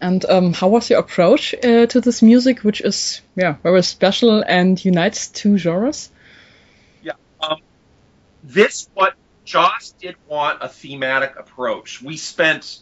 [0.01, 4.43] And um, how was your approach uh, to this music, which is yeah very special
[4.45, 6.09] and unites two genres?
[7.01, 7.61] Yeah, um,
[8.45, 12.01] this what Joss did want a thematic approach.
[12.01, 12.79] We spent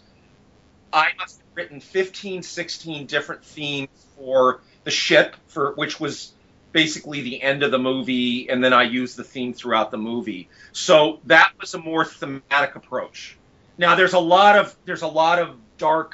[0.92, 6.34] I must have written 15, 16 different themes for the ship, for which was
[6.72, 10.50] basically the end of the movie, and then I used the theme throughout the movie.
[10.72, 13.38] So that was a more thematic approach.
[13.78, 16.14] Now there's a lot of there's a lot of dark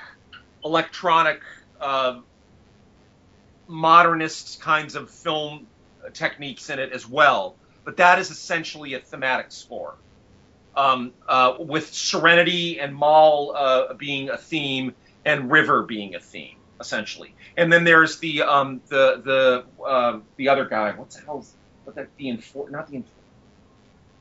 [0.63, 1.41] electronic
[1.79, 2.19] uh,
[3.67, 5.67] modernist kinds of film
[6.13, 7.55] techniques in it as well,
[7.89, 9.95] but that is essentially a thematic score.
[10.77, 14.93] Um, uh, with Serenity and Mal uh, being a theme
[15.25, 17.33] and River being a theme essentially.
[17.57, 20.91] And then there's the um, the the uh, the other guy.
[20.91, 21.51] What's the hell's
[21.83, 23.01] what that the infor not the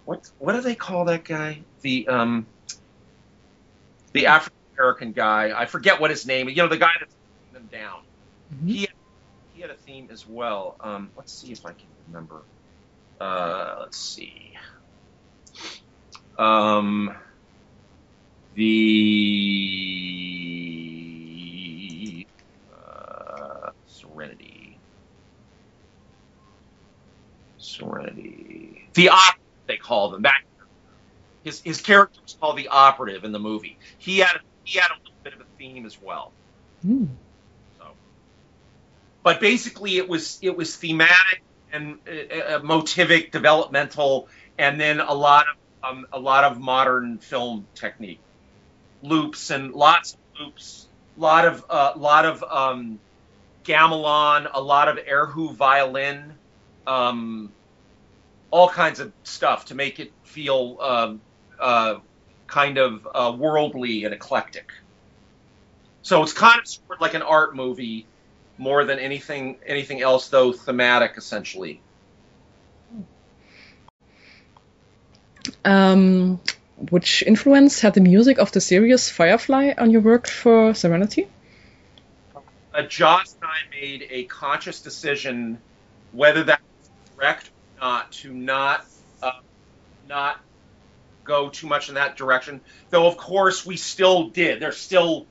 [0.07, 1.61] what what do they call that guy?
[1.83, 2.47] The um
[4.15, 5.53] the African American guy.
[5.55, 6.49] I forget what his name.
[6.49, 7.15] Is, you know the guy that's
[7.53, 8.01] them down.
[8.51, 8.67] Mm-hmm.
[8.67, 8.91] He had,
[9.53, 10.77] he had a theme as well.
[10.81, 12.41] Um, let's see if I can remember.
[13.21, 14.53] Uh, let's see.
[16.39, 17.14] Um,
[18.55, 19.19] the
[23.87, 24.79] Serenity.
[27.59, 28.89] Serenity.
[28.95, 30.23] The operative, they call them.
[30.23, 30.41] That
[31.43, 33.79] his his character was called the operative in the movie.
[33.99, 36.33] He had he had a little bit of a theme as well.
[36.87, 37.09] Mm.
[37.79, 37.85] So,
[39.23, 41.43] but basically, it was it was thematic
[41.73, 45.57] and uh, uh, motivic, developmental, and then a lot of
[45.91, 48.21] um, a lot of modern film technique,
[49.03, 52.99] loops and lots of loops, lot of uh, lot of um,
[53.64, 56.33] gamelan, a lot of erhu violin,
[56.87, 57.53] um,
[58.51, 61.21] all kinds of stuff to make it feel um,
[61.61, 61.97] uh,
[62.47, 64.73] kind of uh, worldly and eclectic.
[66.03, 68.07] So it's kind of sort of like an art movie
[68.59, 71.81] more than anything anything else, though thematic essentially.
[75.65, 76.41] Um,
[76.91, 81.29] which influence had the music of the series Firefly on your work for Serenity?
[82.75, 85.59] Uh, Joss and I made a conscious decision,
[86.13, 87.51] whether that was correct
[87.81, 88.85] or not, to not
[89.23, 89.33] uh,
[90.09, 90.41] not
[91.25, 92.61] go too much in that direction.
[92.91, 94.61] Though of course we still did.
[94.61, 95.27] There's still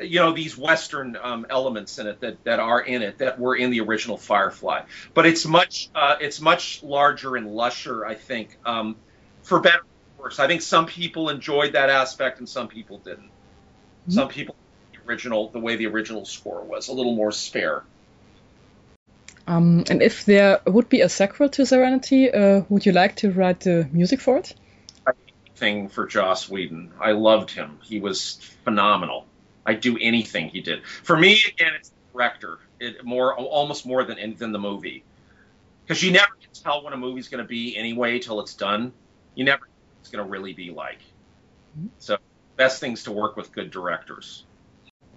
[0.00, 3.56] you know these western um, elements in it that, that are in it that were
[3.56, 4.82] in the original Firefly,
[5.14, 8.96] but it's much uh, it's much larger and lusher, I think, um,
[9.42, 9.84] for better
[10.18, 10.38] or worse.
[10.38, 13.24] I think some people enjoyed that aspect and some people didn't.
[13.26, 14.12] Mm-hmm.
[14.12, 14.56] Some people
[14.92, 17.82] the original the way the original score was a little more spare.
[19.48, 23.30] Um, and if there would be a sequel to Serenity, uh, would you like to
[23.30, 24.54] write the music for it?
[25.54, 26.92] Thing for Joss Whedon.
[27.00, 27.78] I loved him.
[27.82, 29.25] He was phenomenal.
[29.66, 30.86] I'd do anything he did.
[30.86, 32.58] For me, again, it's the director.
[32.78, 35.04] It more almost more than than the movie,
[35.84, 38.92] because you never can tell when a movie's going to be anyway till it's done.
[39.34, 41.00] You never know what it's going to really be like.
[41.98, 42.16] So,
[42.56, 44.44] best things to work with good directors.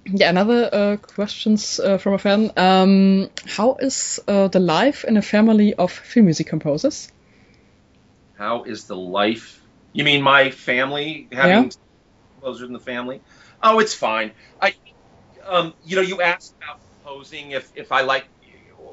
[0.05, 2.51] Yeah, another uh, questions uh, from a fan.
[2.57, 7.11] Um, how is uh, the life in a family of film music composers?
[8.37, 9.61] How is the life?
[9.93, 11.69] You mean my family having yeah.
[12.35, 13.21] composers in the family?
[13.61, 14.33] Oh, it's fine.
[14.61, 14.73] I,
[15.45, 17.51] um, you know, you asked about composing.
[17.51, 18.29] If if I like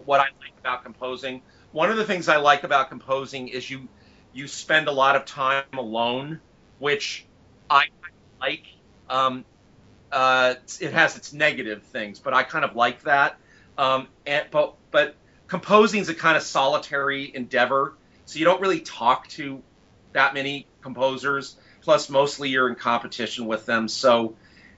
[0.04, 1.42] what I like about composing,
[1.72, 3.88] one of the things I like about composing is you
[4.32, 6.40] you spend a lot of time alone,
[6.78, 7.28] which
[7.70, 7.84] I
[8.40, 8.64] like.
[9.08, 9.44] Um,
[10.12, 13.38] uh, it has its negative things, but I kind of like that.
[13.78, 15.16] Um, and, but but
[15.48, 19.62] composing is a kind of solitary endeavor, so you don't really talk to
[20.12, 21.56] that many composers.
[21.82, 24.36] Plus, mostly you're in competition with them, so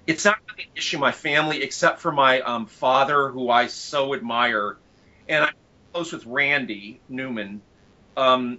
[0.08, 4.14] it's not really an issue my family, except for my um, father, who I so
[4.14, 4.78] admire,
[5.28, 5.52] and I'm
[5.92, 7.60] close with Randy Newman,
[8.14, 8.58] because um,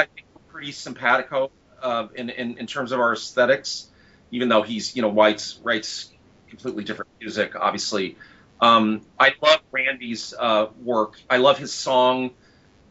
[0.00, 1.50] I think we're pretty simpatico
[1.82, 3.90] uh, in, in in terms of our aesthetics,
[4.30, 6.10] even though he's you know writes writes
[6.48, 8.16] completely different music, obviously.
[8.58, 11.20] Um, I love Randy's uh, work.
[11.28, 12.30] I love his song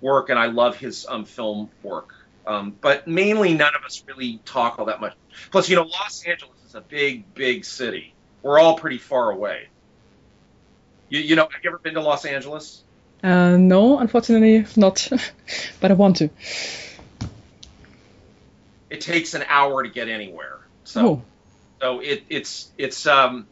[0.01, 2.13] work, and I love his um, film work.
[2.45, 5.15] Um, but mainly, none of us really talk all that much.
[5.49, 8.13] Plus, you know, Los Angeles a big, big city.
[8.43, 9.69] We're all pretty far away.
[11.09, 12.83] You, you know, have you ever been to Los Angeles?
[13.23, 15.07] Uh, no, unfortunately not,
[15.79, 16.29] but I want to.
[18.89, 21.21] It takes an hour to get anywhere, so oh.
[21.81, 23.47] so it, it's it's um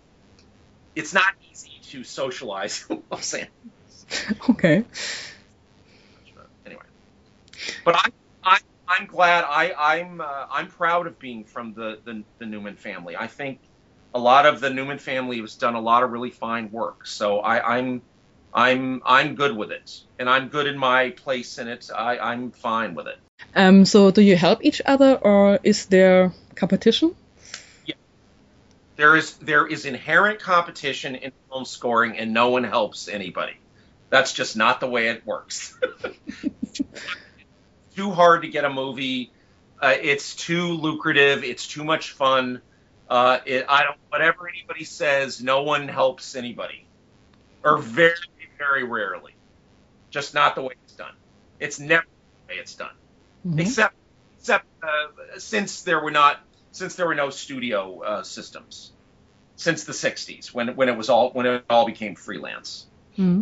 [0.95, 3.49] it's not easy to socialize in Los Angeles.
[4.49, 4.83] Okay.
[6.65, 6.83] Anyway,
[7.83, 8.11] but I I
[8.93, 9.43] I'm glad.
[9.47, 13.15] I, I'm uh, I'm proud of being from the, the, the Newman family.
[13.17, 13.59] I think
[14.13, 17.07] a lot of the Newman family has done a lot of really fine work.
[17.07, 18.03] So I, I'm
[18.53, 19.89] I'm I'm good with it,
[20.19, 21.89] and I'm good in my place in it.
[21.95, 23.17] I, I'm fine with it.
[23.55, 23.85] Um.
[23.85, 27.15] So do you help each other, or is there competition?
[27.87, 27.95] Yeah.
[28.95, 33.53] There is there is inherent competition in film scoring, and no one helps anybody.
[34.11, 35.75] That's just not the way it works.
[37.95, 39.31] too hard to get a movie.
[39.81, 41.43] Uh, it's too lucrative.
[41.43, 42.61] It's too much fun.
[43.09, 43.97] Uh, it, I don't.
[44.09, 46.85] Whatever anybody says, no one helps anybody,
[47.63, 48.15] or very,
[48.57, 49.35] very rarely.
[50.09, 51.13] Just not the way it's done.
[51.59, 52.05] It's never
[52.47, 52.95] the way it's done,
[53.45, 53.59] mm-hmm.
[53.59, 53.95] except
[54.39, 56.39] except uh, since there were not
[56.71, 58.91] since there were no studio uh, systems
[59.55, 62.85] since the '60s when when it was all when it all became freelance.
[63.17, 63.41] Mm-hmm.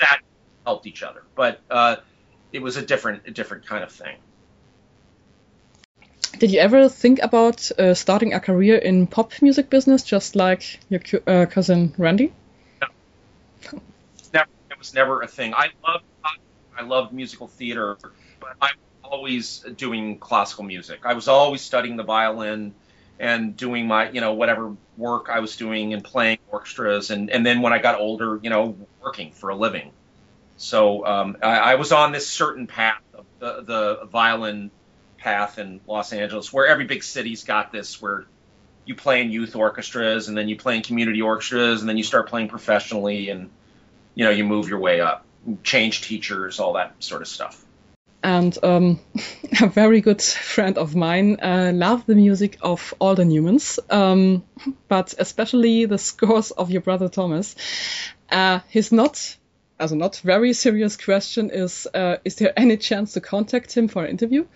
[0.00, 0.20] That
[0.64, 1.96] helped each other, but uh,
[2.52, 4.16] it was a different a different kind of thing.
[6.38, 10.78] Did you ever think about uh, starting a career in pop music business, just like
[10.88, 12.32] your uh, cousin Randy?
[12.80, 13.80] No,
[14.32, 15.52] never, it was never a thing.
[15.54, 16.04] I loved
[16.78, 17.98] I loved musical theater,
[18.40, 21.00] but I was always doing classical music.
[21.04, 22.72] I was always studying the violin
[23.18, 27.44] and doing my you know whatever work I was doing and playing orchestras, and and
[27.44, 29.90] then when I got older, you know, working for a living.
[30.58, 33.00] So um, I, I, was on this certain path,
[33.38, 34.72] the, the violin
[35.16, 38.26] path in Los Angeles, where every big city's got this, where
[38.84, 42.02] you play in youth orchestras and then you play in community orchestras and then you
[42.02, 43.50] start playing professionally and
[44.14, 45.24] you know you move your way up,
[45.62, 47.64] change teachers, all that sort of stuff.
[48.22, 48.98] And um,
[49.60, 54.42] a very good friend of mine uh, loved the music of all the Newmans, um,
[54.88, 57.54] but especially the scores of your brother Thomas.
[58.28, 59.36] Uh, he's not,
[59.78, 63.88] as a not very serious question is, uh, is there any chance to contact him
[63.88, 64.46] for an interview?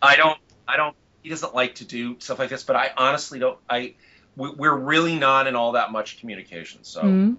[0.00, 3.38] I don't, I don't, he doesn't like to do stuff like this, but I honestly
[3.38, 3.94] don't, I,
[4.36, 7.36] we're really not in all that much communication, so mm.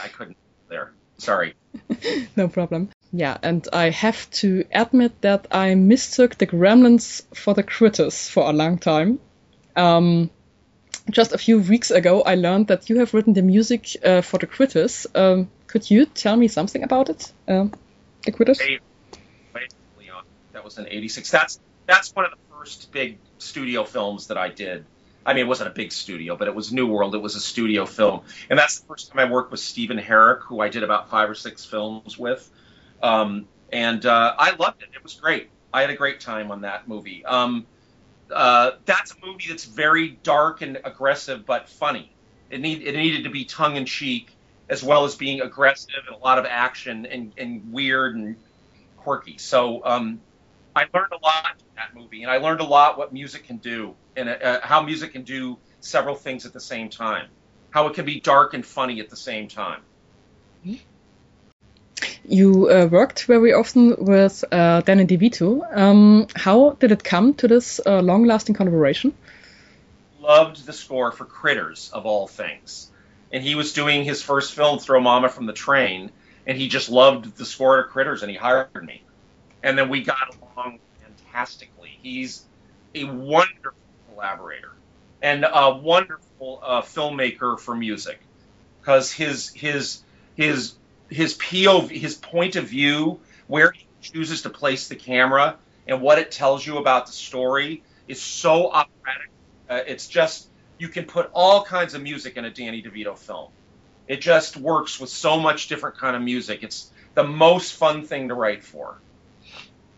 [0.00, 0.36] I couldn't
[0.68, 0.92] there.
[1.18, 1.54] Sorry.
[2.36, 2.88] no problem.
[3.12, 8.48] Yeah, and I have to admit that I mistook the Gremlins for the Critters for
[8.48, 9.18] a long time.
[9.76, 10.30] Um,
[11.10, 14.38] just a few weeks ago, I learned that you have written the music uh, for
[14.38, 15.06] the Critters.
[15.14, 17.32] Um, could you tell me something about it?
[17.46, 17.70] The
[18.32, 18.58] Critters.
[20.52, 21.30] That was in '86.
[21.30, 24.84] That's that's one of the first big studio films that I did.
[25.24, 27.14] I mean, it wasn't a big studio, but it was New World.
[27.14, 30.40] It was a studio film, and that's the first time I worked with Stephen Herek,
[30.42, 32.50] who I did about five or six films with,
[33.00, 34.88] um, and uh, I loved it.
[34.92, 35.50] It was great.
[35.72, 37.24] I had a great time on that movie.
[37.24, 37.64] Um,
[38.32, 42.12] uh, that's a movie that's very dark and aggressive, but funny.
[42.50, 44.34] It need it needed to be tongue in cheek
[44.70, 48.36] as well as being aggressive and a lot of action and, and weird and
[48.96, 49.36] quirky.
[49.36, 50.20] So um,
[50.74, 53.58] I learned a lot in that movie, and I learned a lot what music can
[53.58, 57.28] do and uh, how music can do several things at the same time,
[57.70, 59.82] how it can be dark and funny at the same time.
[62.24, 65.76] You uh, worked very often with uh, Danny DeVito.
[65.76, 69.12] Um, how did it come to this uh, long-lasting collaboration?
[70.20, 72.89] Loved the score for Critters of all things,
[73.32, 76.10] and he was doing his first film, Throw Mama from the Train,
[76.46, 79.02] and he just loved the score to Critters, and he hired me,
[79.62, 81.98] and then we got along fantastically.
[82.02, 82.44] He's
[82.94, 83.78] a wonderful
[84.12, 84.72] collaborator
[85.22, 88.20] and a wonderful uh, filmmaker for music
[88.80, 90.02] because his his
[90.36, 90.74] his
[91.08, 95.56] his POV his point of view where he chooses to place the camera
[95.86, 99.30] and what it tells you about the story is so operatic.
[99.68, 100.48] Uh, it's just
[100.80, 103.50] you can put all kinds of music in a Danny DeVito film.
[104.08, 106.62] It just works with so much different kind of music.
[106.62, 108.96] It's the most fun thing to write for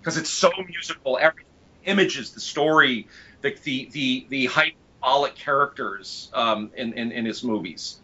[0.01, 1.19] because it's so musical.
[1.21, 1.45] Every
[1.85, 3.07] images, the story,
[3.43, 8.01] the the the, the hyperbolic characters um, in, in, in his movies,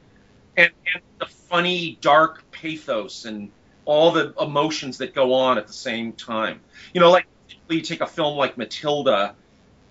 [0.56, 3.50] and, and the funny dark pathos and
[3.84, 6.60] all the emotions that go on at the same time.
[6.94, 7.26] You know, like
[7.68, 9.34] you take a film like Matilda,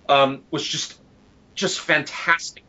[0.07, 0.97] um, was just
[1.53, 2.63] just fantastic.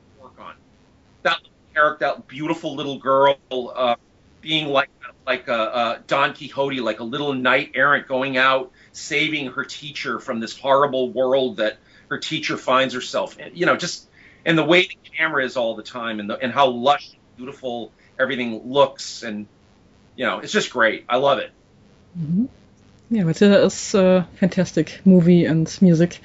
[1.22, 1.40] That
[1.74, 3.96] character, that beautiful little girl, uh,
[4.40, 4.90] being like
[5.26, 10.18] like a, a Don Quixote, like a little knight errant going out saving her teacher
[10.18, 13.54] from this horrible world that her teacher finds herself in.
[13.54, 14.08] You know, just
[14.44, 17.36] and the way the camera is all the time, and the, and how lush, and
[17.36, 19.46] beautiful everything looks, and
[20.16, 21.04] you know, it's just great.
[21.08, 21.50] I love it.
[22.18, 22.46] Mm-hmm.
[23.10, 26.20] Yeah, Matilda is a fantastic movie and music.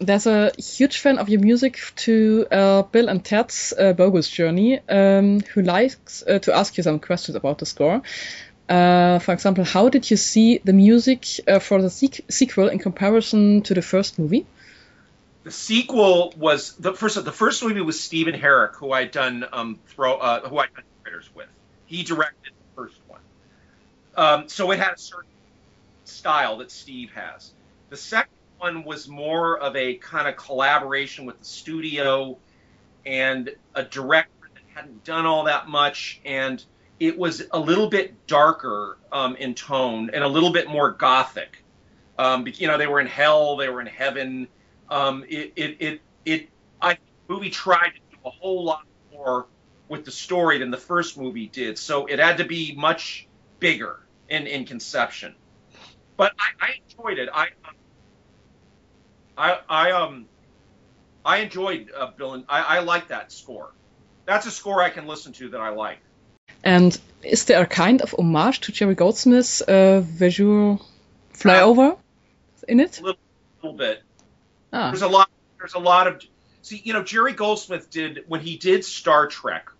[0.00, 4.80] There's a huge fan of your music to uh, Bill and Ted's uh, Bogus Journey,
[4.88, 8.00] um, who likes uh, to ask you some questions about the score.
[8.66, 13.60] Uh, for example, how did you see the music uh, for the sequel in comparison
[13.60, 14.46] to the first movie?
[15.42, 17.22] The sequel was the first.
[17.22, 20.84] The first movie was Stephen Herek, who I'd done um, throw, uh, who I'd done
[21.02, 21.48] Critters with.
[21.84, 23.20] He directed the first one,
[24.16, 25.30] um, so it had a certain
[26.04, 27.52] style that Steve has.
[27.90, 32.38] The second one was more of a kind of collaboration with the studio
[33.06, 36.62] and a director that hadn't done all that much and
[37.00, 41.64] it was a little bit darker um, in tone and a little bit more gothic.
[42.18, 44.46] Um, you know, they were in hell, they were in heaven.
[44.90, 46.48] Um, it, it, it, it,
[46.80, 48.82] I the movie tried to do a whole lot
[49.12, 49.46] more
[49.88, 53.26] with the story than the first movie did, so it had to be much
[53.58, 53.98] bigger
[54.28, 55.34] in, in conception.
[56.18, 57.30] But I, I enjoyed it.
[57.32, 57.48] I,
[59.36, 60.26] I, I um,
[61.24, 63.72] I enjoyed uh, Bill and I, I like that score.
[64.26, 65.98] That's a score I can listen to that I like.
[66.62, 70.84] And is there a kind of homage to Jerry Goldsmith's uh, visual
[71.34, 71.96] flyover
[72.68, 73.00] in it?
[73.00, 73.20] A little,
[73.62, 74.02] little bit.
[74.72, 74.90] Ah.
[74.90, 75.30] There's a lot.
[75.58, 76.22] There's a lot of.
[76.62, 79.70] See, you know, Jerry Goldsmith did when he did Star Trek.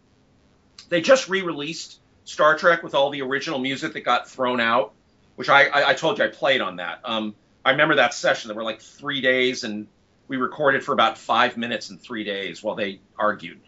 [0.89, 4.93] They just re-released Star Trek with all the original music that got thrown out,
[5.37, 7.01] which I, I, I told you I played on that.
[7.05, 7.35] Um,
[7.65, 8.49] I remember that session.
[8.49, 9.87] There were like three days, and
[10.29, 13.61] we recorded for about five minutes in three days while they argued.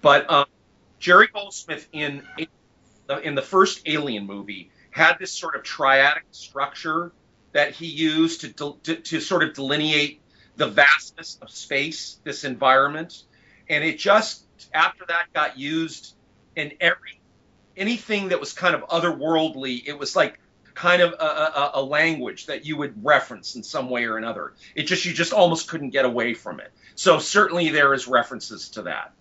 [0.00, 0.46] But um,
[0.98, 2.22] Jerry Goldsmith in
[3.24, 7.12] in the first Alien movie had this sort of triadic structure
[7.52, 10.20] that he used to, to, to sort of delineate
[10.56, 13.22] the vastness of space, this environment,
[13.68, 16.14] and it just after that got used
[16.56, 17.20] in every
[17.76, 19.82] anything that was kind of otherworldly.
[19.86, 20.38] It was like
[20.74, 24.54] kind of a, a, a, language that you would reference in some way or another.
[24.74, 26.72] It just you just almost couldn't get away from it.
[26.94, 29.12] So certainly there is references to that.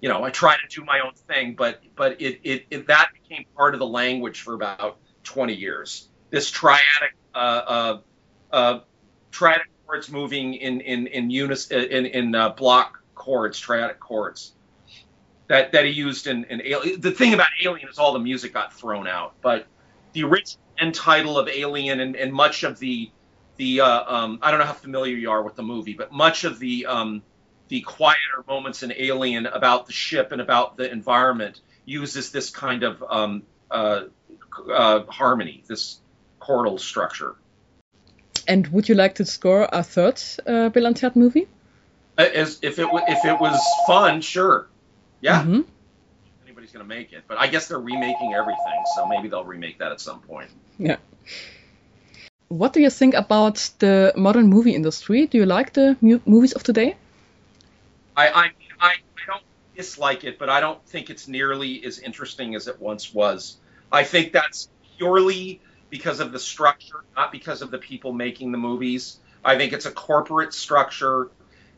[0.00, 3.10] You know, I try to do my own thing, but but it, it, it that
[3.12, 6.08] became part of the language for about 20 years.
[6.30, 8.00] This triadic uh, uh,
[8.52, 8.80] uh,
[9.30, 14.52] triadic chords moving in in in unison in in uh, block chords, triadic chords
[15.50, 17.00] that that he used in, in Alien.
[17.00, 19.66] The thing about Alien is all the music got thrown out, but
[20.12, 23.10] the original end title of Alien and, and much of the
[23.56, 26.44] the uh, um, I don't know how familiar you are with the movie, but much
[26.44, 27.22] of the um,
[27.68, 32.82] the quieter moments in Alien about the ship and about the environment uses this kind
[32.82, 34.04] of um, uh,
[34.72, 36.00] uh, harmony, this
[36.40, 37.36] chordal structure.
[38.48, 41.46] And would you like to score a third uh, Bill and Ted movie?
[42.18, 44.68] Uh, as if it if it was fun, sure.
[45.20, 45.42] Yeah.
[45.42, 45.60] Mm-hmm.
[46.44, 47.24] Anybody's going to make it.
[47.28, 50.50] But I guess they're remaking everything, so maybe they'll remake that at some point.
[50.80, 50.96] Yeah.
[52.48, 55.26] What do you think about the modern movie industry?
[55.26, 56.96] Do you like the mu- movies of today?
[58.16, 58.50] I, I,
[58.80, 58.94] I,
[59.26, 59.42] don't
[59.76, 63.56] dislike it, but I don't think it's nearly as interesting as it once was.
[63.92, 64.68] I think that's
[64.98, 65.60] purely
[65.90, 69.20] because of the structure, not because of the people making the movies.
[69.44, 71.30] I think it's a corporate structure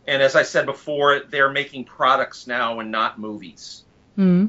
[0.07, 3.85] and as I said before, they're making products now and not movies.
[4.19, 4.47] Mm-hmm.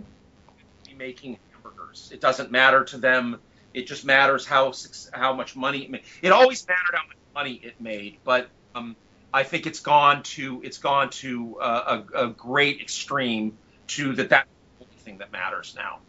[0.98, 2.10] Making hamburgers.
[2.12, 3.40] It doesn't matter to them.
[3.74, 4.74] It just matters how
[5.14, 6.04] how much money it made.
[6.22, 8.96] It always mattered how much money it made, but um,
[9.34, 13.58] I think it's gone to it's gone to uh, a, a, great extreme
[13.88, 14.50] to that that's
[14.80, 16.00] the only thing that matters now.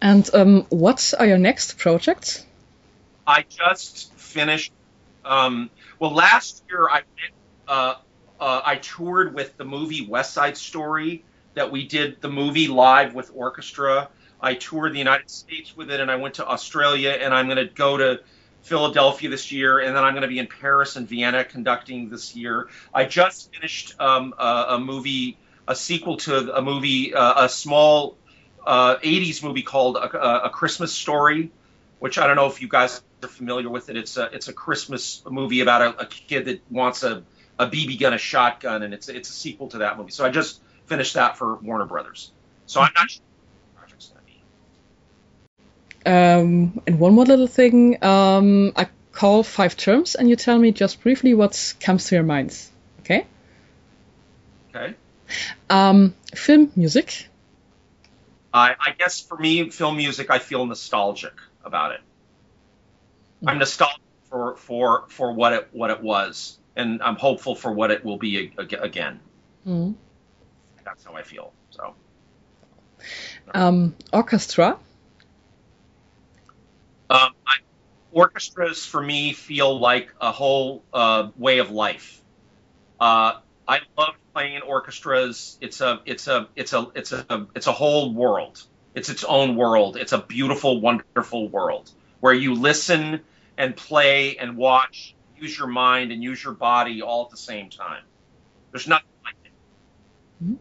[0.00, 2.46] And um, what are your next projects?
[3.26, 4.72] I just finished.
[5.24, 7.02] Um, well, last year I
[7.68, 7.94] uh,
[8.40, 13.14] uh, I toured with the movie West Side Story that we did the movie live
[13.14, 14.08] with orchestra.
[14.40, 17.58] I toured the United States with it, and I went to Australia, and I'm going
[17.58, 18.20] to go to
[18.62, 22.34] Philadelphia this year, and then I'm going to be in Paris and Vienna conducting this
[22.34, 22.68] year.
[22.92, 28.16] I just finished um, a, a, movie, a sequel to a movie, uh, a small
[28.66, 31.50] uh, 80s movie called a, a, Christmas Story,
[31.98, 33.96] which I don't know if you guys are familiar with it.
[33.96, 37.22] It's a it's a Christmas movie about a, a kid that wants a
[37.58, 40.10] a BB gun, a shotgun, and it's it's a sequel to that movie.
[40.10, 42.32] So I just finished that for Warner Brothers.
[42.66, 43.22] So I'm not sure.
[46.06, 48.02] Um, and one more little thing.
[48.04, 52.24] Um, I call five terms, and you tell me just briefly what comes to your
[52.24, 52.70] minds.
[53.00, 53.26] Okay.
[54.70, 54.94] Okay.
[55.70, 57.28] Um, film music.
[58.52, 61.34] I, I guess for me, film music, I feel nostalgic
[61.64, 62.00] about it.
[63.46, 64.00] I'm nostalgic
[64.30, 68.16] for for for what it what it was and I'm hopeful for what it will
[68.16, 69.20] be again.
[69.66, 69.92] Mm-hmm.
[70.84, 71.52] That's how I feel.
[71.70, 71.94] So,
[73.54, 74.78] um, orchestra.
[77.10, 77.56] Um, I,
[78.12, 82.22] orchestras for me feel like a whole uh, way of life.
[83.00, 85.58] Uh, I love playing in orchestras.
[85.60, 88.62] It's a it's a it's a it's a it's a whole world.
[88.94, 89.96] It's its own world.
[89.96, 91.90] It's a beautiful, wonderful world
[92.20, 93.20] where you listen
[93.58, 97.70] and play and watch use your mind and use your body all at the same
[97.70, 98.02] time.
[98.70, 99.52] There's nothing like it.
[100.42, 100.54] Mm-hmm.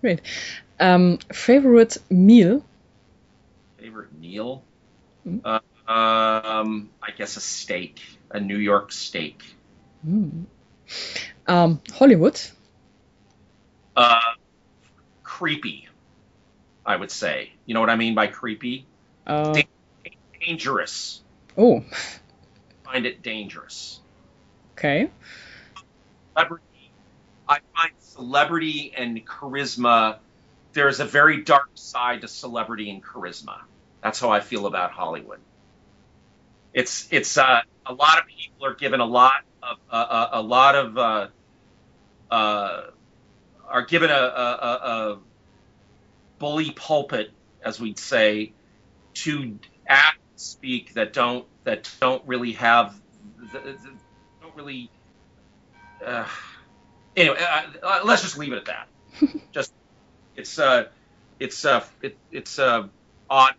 [0.00, 0.20] Great.
[0.80, 2.64] Um, favorite meal?
[3.78, 4.64] Favorite meal?
[5.44, 5.60] Uh,
[5.90, 8.00] um, I guess a steak,
[8.30, 9.42] a New York steak.
[10.06, 10.44] Mm.
[11.46, 12.40] Um, Hollywood?
[13.96, 14.20] Uh,
[15.22, 15.88] creepy,
[16.84, 17.52] I would say.
[17.66, 18.86] You know what I mean by creepy?
[19.26, 19.68] Uh, da-
[20.40, 21.22] dangerous.
[21.56, 21.84] Oh.
[22.84, 24.00] find it dangerous.
[24.76, 25.10] Okay.
[26.34, 26.64] Celebrity,
[27.48, 30.18] I find celebrity and charisma.
[30.72, 33.58] There's a very dark side to celebrity and charisma.
[34.02, 35.40] That's how I feel about Hollywood.
[36.72, 40.42] It's it's uh, a lot of people are given a lot of uh, uh a
[40.42, 41.26] lot of uh,
[42.30, 42.82] uh,
[43.66, 45.18] are given a, a, a
[46.38, 47.30] bully pulpit,
[47.62, 48.52] as we'd say,
[49.14, 52.94] to act speak that don't that don't really have
[53.52, 54.90] don't really.
[56.04, 56.26] Uh,
[57.16, 57.36] anyway,
[58.04, 58.88] let's just leave it at that.
[59.52, 59.72] just
[60.36, 60.84] it's uh
[61.40, 62.86] it's uh it, it's uh
[63.28, 63.54] odd.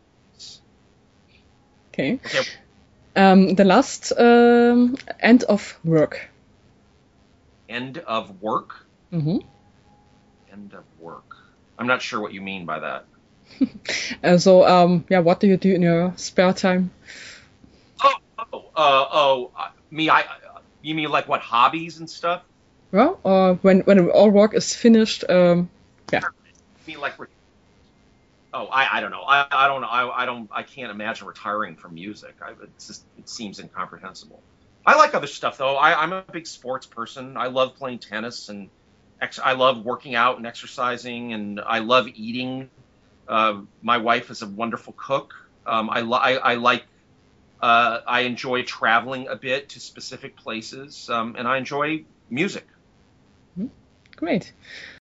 [2.00, 2.20] Okay.
[3.16, 6.30] Um, the last um, end of work.
[7.68, 8.86] End of work.
[9.12, 9.39] Mm-hmm.
[10.52, 11.36] End of work.
[11.78, 13.06] I'm not sure what you mean by that.
[14.24, 16.91] and so, um, yeah, what do you do in your spare time?
[18.04, 20.24] Oh, oh, uh, oh, uh, me, I,
[20.82, 22.43] you mean like what hobbies and stuff?
[22.91, 25.70] Well, uh, when when all work is finished, um,
[26.12, 26.22] yeah.
[26.88, 27.14] Me like
[28.54, 29.22] Oh, I, I don't know.
[29.28, 29.88] I, I don't know.
[29.88, 30.50] I, I don't.
[30.52, 32.36] I can't imagine retiring from music.
[32.41, 34.43] I, it's just it seems incomprehensible.
[34.86, 35.76] I like other stuff though.
[35.76, 37.38] I, I'm a big sports person.
[37.38, 38.72] I love playing tennis and
[39.22, 42.72] ex- I love working out and exercising, and I love eating.
[43.28, 45.32] Uh, my wife is a wonderful cook.
[45.68, 46.86] Um, I, li- I, I like.
[47.62, 52.68] Uh, I enjoy traveling a bit to specific places, um, and I enjoy music.
[54.16, 54.54] Great.